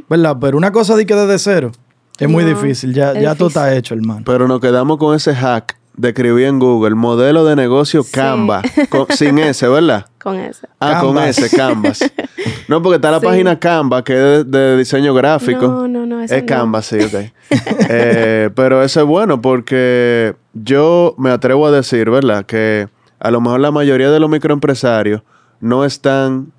¿Verdad? 0.09 0.37
Pero 0.41 0.57
una 0.57 0.71
cosa 0.73 0.95
de 0.97 1.07
que 1.07 1.15
desde 1.15 1.39
cero 1.39 1.73
es 2.19 2.29
muy 2.29 2.45
No, 2.45 2.51
difícil. 2.51 2.95
Ya, 2.95 3.13
ya 3.19 3.35
todo 3.35 3.49
está 3.49 3.75
hecho, 3.75 3.95
hermano. 3.95 4.23
Pero 4.25 4.47
nos 4.47 4.61
quedamos 4.61 4.99
con 4.99 5.15
ese 5.17 5.35
hack 5.35 5.77
de 5.97 6.09
escribir 6.09 6.47
en 6.47 6.59
Google, 6.59 6.97
modelo 6.97 7.45
de 7.45 7.55
negocio 7.55 8.03
Sí. 8.03 8.11
Canva, 8.13 8.63
con- 8.91 9.07
sin 9.11 9.39
ese, 9.39 9.69
¿verdad? 9.69 10.07
Con 10.21 10.37
eso. 10.41 10.67
Ah, 10.81 11.01
con 11.01 11.19
ese, 11.19 11.55
Canvas. 11.57 12.01
No, 12.67 12.81
porque 12.83 12.97
está 12.97 13.11
la 13.11 13.21
Sí. 13.21 13.27
página 13.27 13.59
Canva, 13.59 14.03
que 14.03 14.13
es 14.41 14.51
de, 14.51 14.59
de 14.59 14.77
diseño 14.79 15.13
gráfico. 15.13 15.67
No, 15.69 15.87
no, 15.87 16.07
no, 16.07 16.23
esa 16.23 16.37
Es 16.37 16.43
no. 16.43 16.47
Canvas, 16.49 16.87
sí, 16.87 16.97
ok. 16.99 17.15
Eh, 17.91 18.51
pero 18.55 18.83
eso 18.83 19.01
es 19.01 19.07
bueno 19.07 19.41
porque 19.43 20.35
yo 20.55 21.15
me 21.19 21.31
atrevo 21.31 21.67
a 21.67 21.71
decir, 21.71 22.09
¿verdad? 22.11 22.45
Que 22.47 22.89
a 23.21 23.31
lo 23.31 23.41
mejor 23.43 23.61
la 23.61 23.71
mayoría 23.71 24.11
de 24.11 24.19
los 24.19 24.31
microempresarios 24.31 25.23
no 25.61 25.85
están 25.85 26.53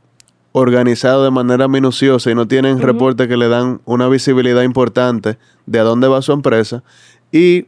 organizados 0.52 1.26
de 1.26 1.32
manera 1.32 1.68
minuciosa 1.68 2.32
y 2.32 2.36
no 2.36 2.48
tienen 2.48 2.80
reportes 2.80 3.28
que 3.28 3.36
le 3.36 3.50
dan 3.50 3.82
una 3.84 4.08
visibilidad 4.08 4.64
importante 4.64 5.38
de 5.66 5.80
a 5.80 5.84
dónde 5.84 6.08
va 6.08 6.22
su 6.22 6.32
empresa. 6.32 6.82
Y 7.32 7.66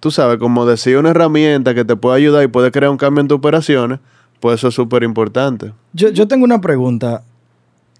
tú 0.00 0.10
sabes, 0.10 0.38
como 0.38 0.64
decía, 0.64 0.98
una 0.98 1.10
herramienta 1.10 1.74
que 1.74 1.84
te 1.84 1.96
puede 1.96 2.16
ayudar 2.16 2.42
y 2.42 2.48
puede 2.48 2.70
crear 2.70 2.90
un 2.90 2.96
cambio 2.96 3.20
en 3.20 3.28
tus 3.28 3.36
operaciones, 3.36 4.00
pues 4.40 4.60
eso 4.60 4.68
es 4.68 4.74
súper 4.74 5.02
importante. 5.02 5.72
Yo, 5.92 6.08
yo 6.08 6.26
tengo 6.26 6.44
una 6.44 6.60
pregunta. 6.60 7.22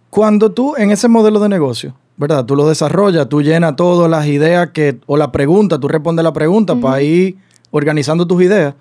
Cuando 0.09 0.51
tú 0.51 0.75
en 0.77 0.91
ese 0.91 1.07
modelo 1.07 1.39
de 1.39 1.51
negocio, 1.51 1.95
¿verdad? 2.17 2.45
Tú 2.45 2.57
lo 2.57 2.67
desarrollas, 2.69 3.29
tú 3.29 3.43
llenas 3.43 3.77
todas 3.77 4.11
las 4.11 4.27
ideas 4.27 4.71
que, 4.71 4.99
o 5.07 5.17
la 5.17 5.31
pregunta, 5.31 5.79
tú 5.79 5.89
respondes 5.89 6.25
la 6.25 6.33
pregunta 6.33 6.75
para 6.75 7.03
ir 7.03 7.37
organizando 7.71 8.27
tus 8.27 8.43
ideas. 8.43 8.75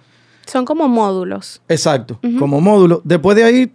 Son 0.52 0.66
como 0.66 0.88
módulos. 0.88 1.62
Exacto, 1.68 2.20
como 2.40 2.60
módulo. 2.62 3.02
Después 3.04 3.36
de 3.38 3.44
ahí, 3.44 3.74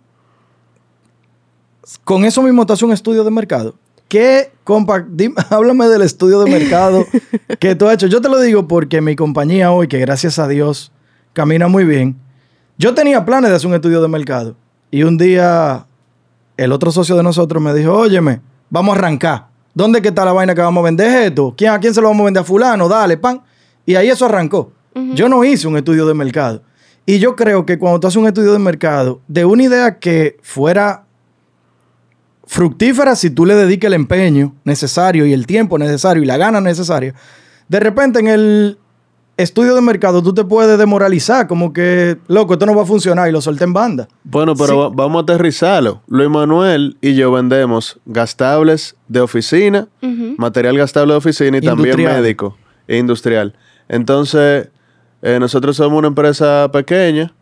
con 2.04 2.24
eso 2.24 2.42
mismo 2.42 2.64
te 2.66 2.72
haces 2.72 2.82
un 2.82 2.92
estudio 2.92 3.24
de 3.24 3.30
mercado. 3.30 3.74
¿Qué, 4.08 4.52
compa? 4.64 5.00
Dime- 5.06 5.34
háblame 5.50 5.86
del 5.88 6.02
estudio 6.02 6.40
de 6.40 6.50
mercado 6.50 7.04
que 7.60 7.74
tú 7.74 7.86
has 7.86 7.94
hecho. 7.94 8.06
Yo 8.06 8.20
te 8.20 8.28
lo 8.28 8.40
digo 8.40 8.66
porque 8.68 9.00
mi 9.00 9.16
compañía 9.16 9.70
hoy, 9.72 9.88
que 9.88 9.98
gracias 9.98 10.38
a 10.38 10.48
Dios 10.48 10.92
camina 11.32 11.68
muy 11.68 11.84
bien, 11.84 12.16
yo 12.78 12.94
tenía 12.94 13.24
planes 13.24 13.50
de 13.50 13.56
hacer 13.56 13.68
un 13.68 13.74
estudio 13.74 14.00
de 14.02 14.08
mercado. 14.08 14.56
Y 14.90 15.02
un 15.02 15.16
día, 15.18 15.86
el 16.56 16.72
otro 16.72 16.90
socio 16.92 17.16
de 17.16 17.22
nosotros 17.22 17.62
me 17.62 17.74
dijo, 17.74 17.92
óyeme, 17.92 18.40
vamos 18.70 18.94
a 18.94 18.98
arrancar. 18.98 19.48
¿Dónde 19.74 20.00
que 20.00 20.08
está 20.08 20.24
la 20.24 20.32
vaina 20.32 20.54
que 20.54 20.60
vamos 20.60 20.82
a 20.82 20.84
vender 20.84 21.08
Es 21.08 21.26
esto? 21.28 21.52
¿Quién, 21.56 21.72
¿A 21.72 21.80
quién 21.80 21.92
se 21.92 22.00
lo 22.00 22.06
vamos 22.08 22.22
a 22.22 22.24
vender? 22.26 22.40
A 22.42 22.44
fulano, 22.44 22.88
dale, 22.88 23.16
pan. 23.16 23.42
Y 23.84 23.96
ahí 23.96 24.08
eso 24.08 24.24
arrancó. 24.26 24.70
Yo 25.14 25.28
no 25.28 25.44
hice 25.44 25.66
un 25.68 25.76
estudio 25.76 26.06
de 26.06 26.14
mercado. 26.14 26.62
Y 27.06 27.18
yo 27.18 27.36
creo 27.36 27.66
que 27.66 27.78
cuando 27.78 28.00
tú 28.00 28.06
haces 28.06 28.16
un 28.16 28.26
estudio 28.26 28.52
de 28.52 28.58
mercado, 28.58 29.20
de 29.28 29.44
una 29.44 29.62
idea 29.64 29.98
que 29.98 30.36
fuera 30.42 31.04
fructífera 32.46 33.16
si 33.16 33.30
tú 33.30 33.46
le 33.46 33.54
dedicas 33.54 33.88
el 33.88 33.94
empeño 33.94 34.54
necesario 34.64 35.26
y 35.26 35.32
el 35.32 35.46
tiempo 35.46 35.78
necesario 35.78 36.22
y 36.22 36.26
la 36.26 36.36
gana 36.36 36.60
necesaria, 36.60 37.14
de 37.68 37.80
repente 37.80 38.20
en 38.20 38.28
el 38.28 38.78
estudio 39.36 39.74
de 39.74 39.80
mercado 39.80 40.22
tú 40.22 40.32
te 40.32 40.44
puedes 40.44 40.78
demoralizar, 40.78 41.46
como 41.48 41.72
que, 41.72 42.18
loco, 42.28 42.52
esto 42.52 42.66
no 42.66 42.74
va 42.76 42.82
a 42.82 42.86
funcionar 42.86 43.28
y 43.28 43.32
lo 43.32 43.40
solté 43.40 43.64
en 43.64 43.72
banda. 43.72 44.08
Bueno, 44.22 44.54
pero 44.54 44.68
Sí. 44.68 44.76
va- 44.78 44.88
vamos 44.90 45.20
a 45.20 45.22
aterrizarlo. 45.22 46.02
Luis 46.06 46.28
Manuel 46.30 46.96
y 47.00 47.14
yo 47.14 47.32
vendemos 47.32 47.98
gastables 48.06 48.94
de 49.08 49.20
oficina, 49.20 49.88
material 50.36 50.76
gastable 50.76 51.14
de 51.14 51.18
oficina 51.18 51.58
y 51.58 51.60
también 51.62 51.96
médico 51.96 52.56
e 52.86 52.98
industrial. 52.98 53.56
Entonces, 53.88 54.68
eh, 55.24 55.40
nosotros 55.40 55.74
somos 55.74 55.98
una 55.98 56.08
empresa 56.08 56.68
pequeña. 56.70 57.32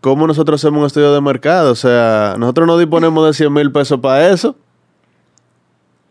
¿Cómo 0.00 0.28
nosotros 0.28 0.60
hacemos 0.60 0.78
un 0.78 0.86
estudio 0.86 1.12
de 1.12 1.20
mercado? 1.20 1.72
O 1.72 1.74
sea, 1.74 2.36
nosotros 2.38 2.68
no 2.68 2.78
disponemos 2.78 3.26
de 3.26 3.34
100 3.34 3.52
mil 3.52 3.72
pesos 3.72 3.98
para 3.98 4.30
eso. 4.30 4.54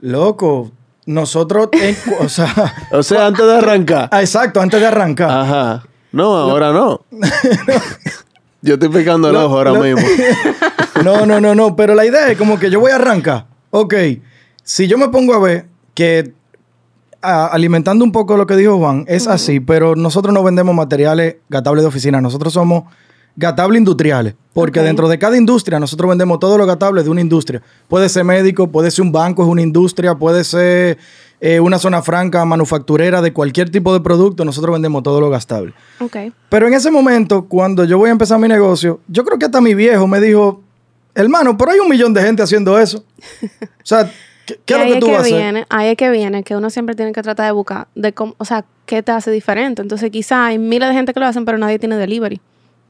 Loco, 0.01 0.71
nosotros, 1.05 1.69
en 1.71 1.95
o 2.19 2.27
sea, 2.27 2.75
O 2.91 3.01
sea, 3.01 3.27
antes 3.27 3.45
de 3.45 3.57
arrancar. 3.57 4.09
ah, 4.11 4.19
exacto, 4.19 4.59
antes 4.59 4.77
de 4.81 4.87
arrancar. 4.87 5.31
Ajá. 5.31 5.83
No, 6.11 6.35
ahora 6.35 6.73
no. 6.73 6.99
Yo 8.61 8.73
estoy 8.73 8.89
picando 8.89 9.29
el 9.29 9.37
ojo 9.37 9.57
ahora 9.57 9.73
mismo. 9.73 10.01
No, 11.01 11.25
no, 11.25 11.39
no, 11.39 11.55
no, 11.55 11.77
pero 11.77 11.95
la 11.95 12.05
idea 12.05 12.27
es 12.29 12.37
como 12.37 12.59
que 12.59 12.69
yo 12.69 12.81
voy 12.81 12.91
a 12.91 12.95
arrancar. 12.95 13.45
Ok, 13.69 13.93
si 14.63 14.85
yo 14.85 14.97
me 14.97 15.07
pongo 15.07 15.33
a 15.33 15.39
ver 15.39 15.67
que 15.93 16.33
a- 17.21 17.47
alimentando 17.47 18.03
un 18.05 18.11
poco 18.11 18.37
lo 18.37 18.45
que 18.47 18.55
dijo 18.55 18.77
Juan, 18.77 19.05
es 19.07 19.27
así, 19.27 19.59
pero 19.59 19.95
nosotros 19.95 20.33
no 20.33 20.43
vendemos 20.43 20.73
materiales 20.75 21.35
gatables 21.49 21.83
de 21.83 21.87
oficina, 21.87 22.21
nosotros 22.21 22.53
somos 22.53 22.83
gatables 23.35 23.79
industriales, 23.79 24.35
porque 24.53 24.81
dentro 24.81 25.07
de 25.07 25.17
cada 25.17 25.37
industria 25.37 25.79
nosotros 25.79 26.09
vendemos 26.09 26.39
todos 26.39 26.57
los 26.57 26.67
gatables 26.67 27.05
de 27.05 27.09
una 27.09 27.21
industria. 27.21 27.61
Puede 27.87 28.09
ser 28.09 28.25
médico, 28.25 28.67
puede 28.67 28.91
ser 28.91 29.05
un 29.05 29.11
banco, 29.13 29.43
es 29.43 29.47
una 29.49 29.61
industria, 29.61 30.15
puede 30.15 30.43
ser 30.43 30.97
eh, 31.39 31.59
una 31.61 31.79
zona 31.79 32.01
franca, 32.01 32.43
manufacturera 32.43 33.21
de 33.21 33.31
cualquier 33.31 33.69
tipo 33.69 33.93
de 33.93 34.01
producto, 34.01 34.43
nosotros 34.43 34.73
vendemos 34.73 35.03
todos 35.03 35.21
los 35.21 35.31
gastables. 35.31 35.73
Ok. 36.01 36.17
Pero 36.49 36.67
en 36.67 36.73
ese 36.73 36.91
momento, 36.91 37.45
cuando 37.45 37.85
yo 37.85 37.97
voy 37.97 38.09
a 38.09 38.11
empezar 38.11 38.39
mi 38.39 38.49
negocio, 38.49 38.99
yo 39.07 39.23
creo 39.23 39.39
que 39.39 39.45
hasta 39.45 39.61
mi 39.61 39.73
viejo 39.73 40.05
me 40.05 40.19
dijo, 40.19 40.61
hermano, 41.15 41.57
pero 41.57 41.71
hay 41.71 41.79
un 41.79 41.87
millón 41.87 42.13
de 42.13 42.21
gente 42.23 42.43
haciendo 42.43 42.77
eso. 42.77 43.03
O 43.61 43.89
sea, 43.89 44.11
¿qué, 44.65 44.73
es 44.75 44.87
lo 44.87 44.93
que 44.93 44.99
tú 44.99 45.07
vas 45.07 45.17
a 45.17 45.21
hacer? 45.21 45.33
viene, 45.35 45.65
ahí 45.69 45.89
es 45.89 45.97
que 45.97 46.09
viene, 46.09 46.43
que 46.43 46.55
uno 46.55 46.69
siempre 46.69 46.95
tiene 46.95 47.11
que 47.11 47.21
tratar 47.21 47.45
de 47.45 47.51
buscar, 47.51 47.87
de 47.95 48.13
cómo, 48.13 48.35
o 48.37 48.45
sea, 48.45 48.65
qué 48.85 49.03
te 49.03 49.11
hace 49.11 49.31
diferente. 49.31 49.81
Entonces, 49.81 50.09
quizá 50.11 50.45
hay 50.47 50.57
miles 50.57 50.89
de 50.89 50.95
gente 50.95 51.13
que 51.13 51.19
lo 51.19 51.25
hacen, 51.25 51.45
pero 51.45 51.57
nadie 51.57 51.79
tiene 51.79 51.97
delivery. 51.97 52.39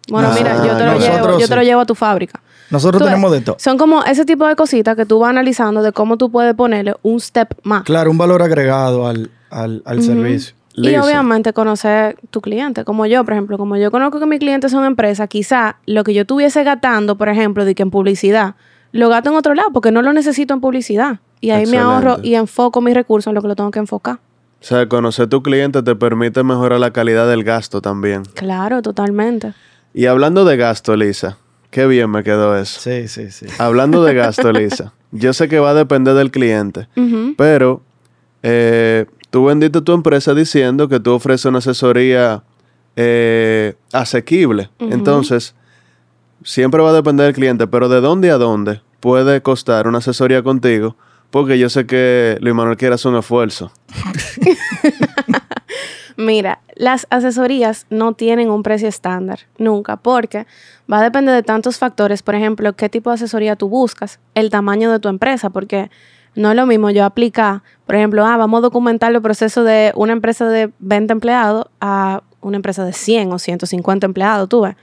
Bueno, 0.10 0.30
Ah, 0.32 0.36
mira, 0.36 0.66
yo 0.66 0.76
te 0.78 0.86
lo, 0.86 0.98
llevo, 0.98 1.40
yo 1.40 1.48
te 1.48 1.56
lo 1.56 1.62
llevo 1.62 1.82
a 1.82 1.86
tu 1.86 1.96
fábrica. 1.96 2.42
Nosotros 2.72 3.00
Tú- 3.02 3.06
tenemos 3.06 3.32
de 3.32 3.42
todo. 3.42 3.56
Son 3.60 3.78
como 3.78 4.04
ese 4.04 4.26
tipo 4.26 4.48
de 4.48 4.56
cositas 4.56 4.96
que 4.96 5.06
tú 5.06 5.20
vas 5.20 5.30
analizando 5.30 5.82
de 5.82 5.92
cómo 5.92 6.18
tú 6.18 6.32
puedes 6.32 6.54
ponerle 6.56 6.96
un 7.04 7.20
step 7.20 7.54
más. 7.64 7.84
Claro, 7.84 8.10
un 8.12 8.18
valor 8.18 8.42
agregado 8.42 9.08
al, 9.08 9.30
al, 9.50 9.82
al 9.86 10.02
servicio. 10.02 10.56
Y 10.76 10.96
obviamente 10.96 11.52
conocer 11.52 12.18
tu 12.30 12.42
cliente, 12.42 12.86
como 12.86 13.06
yo, 13.06 13.24
por 13.26 13.34
ejemplo, 13.34 13.58
como 13.58 13.76
yo 13.76 13.92
conozco 13.92 14.20
que 14.20 14.26
mis 14.26 14.40
clientes 14.40 14.72
son 14.72 14.86
empresas, 14.86 15.28
quizá 15.28 15.78
lo 15.86 16.04
que 16.04 16.14
yo 16.14 16.22
estuviese 16.22 16.64
gastando, 16.64 17.18
por 17.18 17.28
ejemplo, 17.28 17.66
de 17.66 17.76
que 17.76 17.84
en 17.84 17.92
publicidad, 17.92 18.56
lo 18.92 19.10
gasto 19.10 19.30
en 19.30 19.36
otro 19.36 19.54
lado 19.56 19.72
porque 19.74 19.92
no 19.92 20.02
lo 20.02 20.14
necesito 20.14 20.54
en 20.54 20.62
publicidad. 20.62 21.20
Y 21.42 21.52
ahí 21.52 21.66
me 21.66 21.78
ahorro 21.78 22.18
y 22.22 22.36
enfoco 22.36 22.82
mis 22.82 22.94
recursos 22.94 23.32
en 23.32 23.36
lo 23.36 23.42
que 23.42 23.48
lo 23.48 23.56
tengo 23.56 23.72
que 23.72 23.80
enfocar. 23.80 24.20
O 24.62 24.64
sea, 24.64 24.90
conocer 24.90 25.28
tu 25.28 25.42
cliente 25.42 25.82
te 25.82 25.96
permite 25.96 26.44
mejorar 26.44 26.80
la 26.80 26.92
calidad 26.92 27.30
del 27.30 27.44
gasto 27.44 27.82
también. 27.82 28.24
Claro, 28.34 28.82
totalmente. 28.82 29.54
Y 29.94 30.06
hablando 30.06 30.44
de 30.44 30.58
gasto, 30.58 30.96
Lisa, 30.98 31.38
qué 31.72 31.88
bien 31.88 32.12
me 32.12 32.24
quedó 32.24 32.58
eso. 32.58 32.80
Sí, 32.82 33.08
sí, 33.08 33.32
sí. 33.32 33.46
Hablando 33.58 34.04
de 34.04 34.14
gasto, 34.16 34.52
Lisa, 34.52 34.94
yo 35.12 35.32
sé 35.34 35.48
que 35.48 35.60
va 35.60 35.72
a 35.72 35.74
depender 35.74 36.14
del 36.14 36.30
cliente, 36.30 36.88
pero 37.38 37.82
eh, 38.44 39.06
tú 39.30 39.46
vendiste 39.46 39.82
tu 39.82 39.94
empresa 39.94 40.34
diciendo 40.34 40.90
que 40.90 41.00
tú 41.00 41.14
ofreces 41.14 41.46
una 41.46 41.60
asesoría 41.60 42.44
eh, 42.98 43.76
asequible. 43.94 44.70
Entonces, 44.80 45.56
siempre 46.44 46.82
va 46.82 46.90
a 46.90 46.94
depender 46.94 47.28
del 47.28 47.36
cliente, 47.36 47.66
pero 47.68 47.88
¿de 47.88 48.02
dónde 48.02 48.30
a 48.30 48.38
dónde 48.38 48.82
puede 49.00 49.42
costar 49.42 49.88
una 49.88 50.00
asesoría 50.00 50.44
contigo? 50.44 50.98
Porque 51.32 51.60
yo 51.60 51.70
sé 51.70 51.86
que 51.86 52.38
Luis 52.42 52.56
Manuel 52.56 52.78
quiere 52.78 52.96
hacer 52.96 53.12
un 53.12 53.18
esfuerzo. 53.18 53.72
Mira, 56.18 56.60
las 56.76 57.08
asesorías 57.12 57.86
no 57.90 58.14
tienen 58.14 58.50
un 58.50 58.62
precio 58.62 58.90
estándar, 58.90 59.42
nunca, 59.58 59.96
porque 59.96 60.48
va 60.92 61.00
a 61.00 61.04
depender 61.04 61.34
de 61.34 61.44
tantos 61.44 61.78
factores, 61.78 62.24
por 62.24 62.36
ejemplo, 62.36 62.74
qué 62.74 62.90
tipo 62.90 63.10
de 63.10 63.14
asesoría 63.14 63.56
tú 63.56 63.70
buscas, 63.70 64.20
el 64.36 64.50
tamaño 64.50 64.92
de 64.92 65.00
tu 65.00 65.08
empresa, 65.08 65.50
porque 65.50 65.90
no 66.36 66.50
es 66.50 66.58
lo 66.58 66.66
mismo 66.66 66.90
yo 66.90 67.06
aplicar, 67.06 67.62
por 67.86 67.96
ejemplo, 67.96 68.26
ah, 68.26 68.36
vamos 68.36 68.58
a 68.58 68.62
documentar 68.64 69.14
el 69.14 69.22
proceso 69.22 69.64
de 69.64 69.94
una 69.96 70.12
empresa 70.12 70.50
de 70.50 70.74
20 70.80 71.14
empleados 71.14 71.68
a 71.80 72.22
una 72.42 72.58
empresa 72.58 72.84
de 72.84 72.92
100 72.92 73.32
o 73.32 73.40
150 73.40 74.06
empleados, 74.06 74.50
tú 74.50 74.62
ves. 74.62 74.76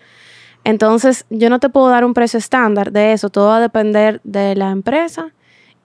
Entonces, 0.65 1.27
yo 1.29 1.51
no 1.51 1.61
te 1.61 1.69
puedo 1.69 1.89
dar 1.89 2.07
un 2.07 2.15
precio 2.15 2.39
estándar 2.39 2.93
de 2.93 3.13
eso, 3.13 3.29
todo 3.29 3.49
va 3.49 3.59
a 3.59 3.61
depender 3.61 4.23
de 4.25 4.57
la 4.57 4.71
empresa 4.71 5.35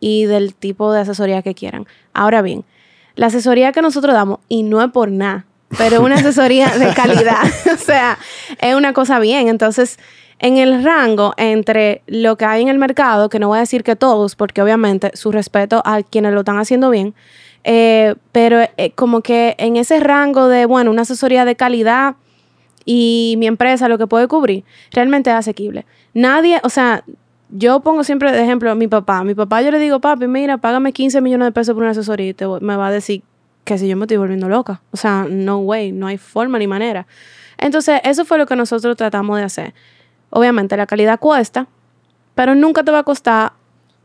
y 0.02 0.26
del 0.26 0.54
tipo 0.54 0.92
de 0.92 1.00
asesoría 1.00 1.42
que 1.42 1.54
quieran. 1.54 1.88
Ahora 2.14 2.42
bien, 2.42 2.66
la 3.16 3.28
asesoría 3.28 3.72
que 3.72 3.82
nosotros 3.82 4.14
damos, 4.14 4.40
y 4.50 4.64
no 4.64 4.82
es 4.84 4.92
por 4.92 5.10
nada, 5.10 5.46
pero 5.78 5.98
es 5.98 6.02
una 6.02 6.16
asesoría 6.18 6.68
de 6.78 6.94
calidad, 6.94 7.44
o 7.74 7.78
sea, 7.78 8.18
es 8.60 8.76
una 8.76 8.92
cosa 8.92 9.20
bien. 9.20 9.48
Entonces, 9.48 9.98
en 10.40 10.58
el 10.58 10.84
rango 10.84 11.34
entre 11.38 12.02
lo 12.08 12.36
que 12.36 12.46
hay 12.46 12.64
en 12.64 12.68
el 12.68 12.80
mercado, 12.80 13.30
que 13.30 13.40
no 13.40 13.48
voy 13.48 13.58
a 13.58 13.62
decir 13.62 13.84
que 13.84 13.96
todos, 13.96 14.36
porque 14.36 14.62
obviamente 14.62 15.12
su 15.14 15.32
respeto 15.32 15.82
a 15.86 16.02
quienes 16.02 16.34
lo 16.34 16.40
están 16.40 16.58
haciendo 16.58 16.90
bien, 16.90 17.14
eh, 17.64 18.16
pero 18.32 18.60
eh, 18.78 18.92
como 18.96 19.22
que 19.22 19.56
en 19.60 19.78
ese 19.78 20.00
rango 20.00 20.48
de, 20.48 20.66
bueno, 20.66 20.90
una 20.90 21.04
asesoría 21.04 21.46
de 21.46 21.56
calidad 21.56 22.16
y 22.86 23.36
mi 23.38 23.46
empresa 23.46 23.88
lo 23.88 24.00
que 24.00 24.08
puede 24.08 24.28
cubrir, 24.28 24.64
realmente 24.92 25.30
es 25.30 25.36
asequible. 25.36 25.86
Nadie, 26.16 26.60
o 26.64 26.70
sea, 26.70 27.04
yo 27.52 27.80
pongo 27.82 28.04
siempre 28.04 28.32
de 28.32 28.42
ejemplo 28.44 28.72
a 28.72 28.76
mi 28.76 28.88
papá. 28.88 29.24
Mi 29.24 29.36
papá 29.36 29.62
yo 29.62 29.72
le 29.72 29.80
digo, 29.80 30.00
papi, 30.00 30.28
mira, 30.28 30.58
págame 30.58 30.94
15 30.94 31.22
millones 31.22 31.48
de 31.48 31.52
pesos 31.52 31.74
por 31.74 31.84
una 31.84 31.92
asesoría 31.92 32.30
y 32.30 32.34
te 32.34 32.46
voy- 32.46 32.62
me 32.62 32.76
va 32.76 32.88
a 32.88 32.92
decir 32.92 33.24
que 33.64 33.78
si 33.78 33.88
yo 33.88 33.96
me 33.98 34.04
estoy 34.06 34.18
volviendo 34.18 34.50
loca. 34.50 34.82
O 34.92 34.98
sea, 34.98 35.28
no 35.30 35.60
way, 35.60 35.92
no 35.92 36.08
hay 36.08 36.18
forma 36.18 36.58
ni 36.60 36.68
manera. 36.68 37.06
Entonces, 37.58 38.02
eso 38.04 38.26
fue 38.26 38.38
lo 38.38 38.46
que 38.48 38.56
nosotros 38.56 38.96
tratamos 38.98 39.38
de 39.38 39.44
hacer. 39.44 39.74
Obviamente 40.32 40.76
la 40.78 40.88
calidad 40.88 41.20
cuesta, 41.20 41.68
pero 42.36 42.56
nunca 42.56 42.84
te 42.84 42.92
va 42.92 43.00
a 43.00 43.04
costar 43.04 43.54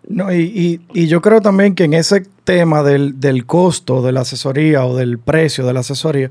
No, 0.08 0.32
y, 0.32 0.40
y- 0.42 0.80
y 0.92 1.06
yo 1.08 1.20
creo 1.20 1.40
también 1.40 1.74
que 1.74 1.84
en 1.84 1.94
ese 1.94 2.26
tema 2.44 2.82
del, 2.84 3.18
del 3.18 3.44
costo 3.46 4.02
de 4.02 4.12
la 4.12 4.20
asesoría 4.20 4.84
o 4.84 4.94
del 4.96 5.18
precio 5.18 5.66
de 5.66 5.72
la 5.72 5.80
asesoría, 5.80 6.30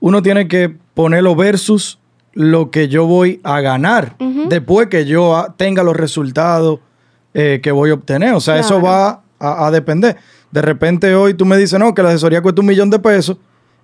uno 0.00 0.20
tiene 0.22 0.48
que 0.48 0.74
ponerlo 0.94 1.36
versus 1.36 1.98
lo 2.34 2.70
que 2.70 2.88
yo 2.88 3.06
voy 3.06 3.40
a 3.44 3.60
ganar 3.60 4.16
después 4.48 4.88
que 4.88 5.06
yo 5.06 5.46
tenga 5.56 5.82
los 5.82 5.96
resultados 5.96 6.80
eh, 7.32 7.60
que 7.62 7.72
voy 7.72 7.90
a 7.90 7.94
obtener. 7.94 8.34
O 8.34 8.40
sea, 8.40 8.58
eso 8.58 8.80
va 8.80 9.22
a, 9.38 9.66
a 9.66 9.70
depender. 9.70 10.16
De 10.50 10.62
repente 10.62 11.14
hoy 11.14 11.34
tú 11.34 11.44
me 11.46 11.56
dices, 11.56 11.78
no, 11.78 11.94
que 11.94 12.02
la 12.02 12.10
asesoría 12.10 12.42
cuesta 12.42 12.60
un 12.60 12.66
millón 12.66 12.90
de 12.90 12.98
pesos, 12.98 13.36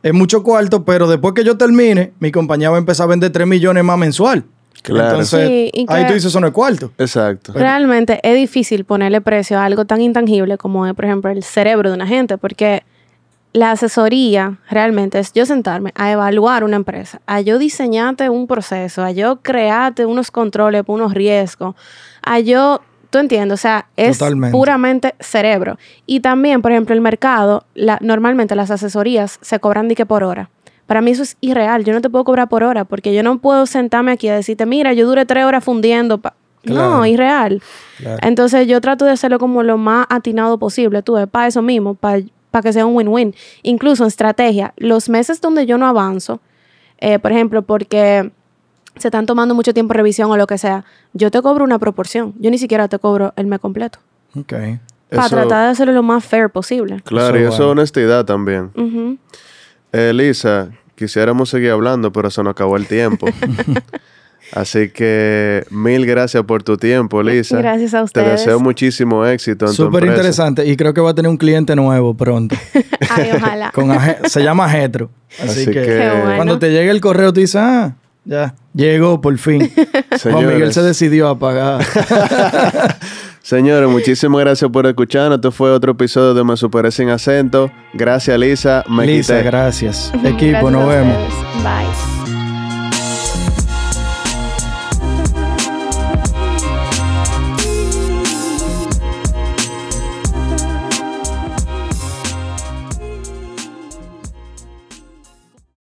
es 0.02 0.14
mucho 0.14 0.42
cuarto, 0.42 0.84
pero 0.84 1.08
después 1.08 1.34
que 1.34 1.44
yo 1.44 1.56
termine, 1.56 2.12
mi 2.20 2.30
compañía 2.32 2.70
va 2.70 2.76
a 2.76 2.78
empezar 2.78 3.04
a 3.04 3.08
vender 3.08 3.30
3 3.32 3.46
millones 3.46 3.84
más 3.84 3.98
mensual. 3.98 4.44
Claro. 4.82 5.10
Entonces, 5.10 5.46
Sí, 5.46 5.70
y 5.74 5.86
ahí 5.88 6.06
tú 6.06 6.14
dices, 6.14 6.26
eso 6.30 6.40
no 6.40 6.46
es 6.46 6.52
cuarto. 6.52 6.90
Exacto. 6.96 7.52
Realmente 7.52 8.18
es 8.22 8.34
difícil 8.34 8.84
ponerle 8.84 9.20
precio 9.20 9.58
a 9.58 9.64
algo 9.64 9.84
tan 9.84 10.00
intangible 10.00 10.56
como 10.56 10.86
es, 10.86 10.94
por 10.94 11.04
ejemplo, 11.04 11.30
el 11.30 11.42
cerebro 11.42 11.90
de 11.90 11.96
una 11.96 12.06
gente, 12.06 12.38
porque 12.38 12.82
la 13.52 13.72
asesoría 13.72 14.58
realmente 14.68 15.18
es 15.18 15.32
yo 15.32 15.44
sentarme 15.46 15.92
a 15.96 16.10
evaluar 16.12 16.62
una 16.64 16.76
empresa, 16.76 17.20
a 17.26 17.40
yo 17.40 17.58
diseñarte 17.58 18.28
un 18.30 18.46
proceso, 18.46 19.02
a 19.02 19.10
yo 19.10 19.36
crearte 19.42 20.06
unos 20.06 20.30
controles, 20.30 20.84
unos 20.86 21.14
riesgos, 21.14 21.74
a 22.22 22.38
yo, 22.38 22.80
tú 23.10 23.18
entiendes, 23.18 23.54
o 23.58 23.60
sea, 23.62 23.86
es 23.96 24.18
Totalmente. 24.18 24.52
puramente 24.56 25.14
cerebro. 25.18 25.78
Y 26.06 26.20
también, 26.20 26.62
por 26.62 26.70
ejemplo, 26.70 26.94
el 26.94 27.00
mercado, 27.00 27.64
la- 27.74 27.98
normalmente 28.00 28.54
las 28.54 28.70
asesorías 28.70 29.38
se 29.40 29.58
cobran 29.58 29.88
de 29.88 29.96
que 29.96 30.06
por 30.06 30.22
hora. 30.22 30.48
Para 30.86 31.00
mí 31.00 31.10
eso 31.12 31.22
es 31.22 31.36
irreal. 31.40 31.84
Yo 31.84 31.92
no 31.92 32.00
te 32.00 32.10
puedo 32.10 32.24
cobrar 32.24 32.48
por 32.48 32.62
hora 32.64 32.84
porque 32.84 33.14
yo 33.14 33.22
no 33.22 33.38
puedo 33.38 33.66
sentarme 33.66 34.12
aquí 34.12 34.28
a 34.28 34.34
decirte, 34.34 34.66
mira, 34.66 34.92
yo 34.92 35.06
duré 35.06 35.24
tres 35.26 35.44
horas 35.44 35.62
fundiendo. 35.64 36.18
pa-". 36.18 36.34
Claro. 36.62 36.90
No, 36.98 37.06
irreal. 37.06 37.62
Claro. 37.98 38.18
Entonces 38.22 38.66
yo 38.66 38.80
trato 38.80 39.04
de 39.04 39.12
hacerlo 39.12 39.38
como 39.38 39.62
lo 39.62 39.76
más 39.78 40.06
atinado 40.10 40.58
posible, 40.58 41.02
tú 41.02 41.14
ves, 41.14 41.26
para 41.28 41.46
eso 41.46 41.62
mismo, 41.62 41.94
para 41.94 42.20
que 42.62 42.72
sea 42.72 42.84
un 42.86 42.96
win-win. 42.96 43.34
Incluso 43.62 44.02
en 44.04 44.08
estrategia, 44.08 44.74
los 44.76 45.08
meses 45.08 45.40
donde 45.40 45.66
yo 45.66 45.78
no 45.78 45.86
avanzo, 45.86 46.40
eh, 46.98 47.18
por 47.18 47.32
ejemplo, 47.32 47.62
porque 47.62 48.30
se 48.96 49.08
están 49.08 49.24
tomando 49.26 49.54
mucho 49.54 49.72
tiempo 49.72 49.94
revisión 49.94 50.30
o 50.30 50.36
lo 50.36 50.46
que 50.46 50.58
sea, 50.58 50.84
yo 51.12 51.30
te 51.30 51.40
cobro 51.40 51.64
una 51.64 51.78
proporción. 51.78 52.34
Yo 52.38 52.50
ni 52.50 52.58
siquiera 52.58 52.88
te 52.88 52.98
cobro 52.98 53.32
el 53.36 53.46
mes 53.46 53.60
completo. 53.60 54.00
Ok. 54.36 54.52
Para 55.08 55.26
Eso- 55.26 55.36
tratar 55.36 55.64
de 55.66 55.70
hacerlo 55.70 55.92
lo 55.92 56.02
más 56.02 56.24
fair 56.24 56.50
posible. 56.50 57.00
Claro, 57.04 57.34
Eso 57.34 57.36
y 57.36 57.40
es 57.40 57.44
eso 57.44 57.52
es 57.52 57.58
bueno. 57.58 57.72
honestidad 57.72 58.24
también. 58.24 58.70
Eh, 59.92 60.12
Lisa, 60.14 60.70
quisiéramos 60.94 61.48
seguir 61.50 61.70
hablando, 61.70 62.12
pero 62.12 62.30
se 62.30 62.42
nos 62.42 62.50
acabó 62.52 62.76
el 62.76 62.86
tiempo. 62.86 63.26
Así 64.52 64.88
que 64.90 65.64
mil 65.70 66.04
gracias 66.06 66.42
por 66.44 66.62
tu 66.62 66.76
tiempo, 66.76 67.22
Lisa. 67.22 67.58
Gracias 67.58 67.94
a 67.94 67.98
Te 67.98 68.04
ustedes. 68.04 68.30
deseo 68.32 68.58
muchísimo 68.60 69.24
éxito 69.24 69.66
en 69.66 69.72
Súper 69.72 70.04
interesante 70.06 70.66
y 70.66 70.76
creo 70.76 70.92
que 70.94 71.00
va 71.00 71.10
a 71.10 71.14
tener 71.14 71.28
un 71.30 71.36
cliente 71.36 71.76
nuevo 71.76 72.14
pronto. 72.16 72.56
Ay, 73.10 73.30
ojalá. 73.36 73.70
Con 73.72 73.90
aje- 73.90 74.18
se 74.28 74.42
llama 74.42 74.68
Getro. 74.68 75.10
Así, 75.38 75.48
Así 75.48 75.64
que, 75.66 75.72
que- 75.72 75.84
Qué 75.86 76.10
bueno. 76.22 76.36
cuando 76.36 76.58
te 76.58 76.70
llegue 76.70 76.90
el 76.90 77.00
correo, 77.00 77.32
tú 77.32 77.40
dices, 77.40 77.56
ah, 77.56 77.94
ya, 78.24 78.54
llegó 78.74 79.20
por 79.20 79.36
fin. 79.38 79.70
Juan. 80.22 80.46
Miguel 80.46 80.72
se 80.72 80.82
decidió 80.82 81.28
a 81.28 81.38
pagar. 81.38 81.84
Señores, 83.42 83.88
muchísimas 83.88 84.40
gracias 84.42 84.70
por 84.70 84.86
escucharnos. 84.86 85.36
Este 85.38 85.50
fue 85.50 85.70
otro 85.72 85.92
episodio 85.92 86.34
de 86.34 86.44
Me 86.44 86.56
Superé 86.56 86.90
Sin 86.90 87.08
Acento. 87.08 87.70
Gracias, 87.94 88.38
Lisa. 88.38 88.84
Me 88.88 89.06
Lisa, 89.06 89.34
quité. 89.38 89.44
gracias. 89.46 90.12
Equipo, 90.22 90.50
gracias 90.50 90.72
nos 90.72 90.88
vemos. 90.88 91.16
Bye. 91.64 92.19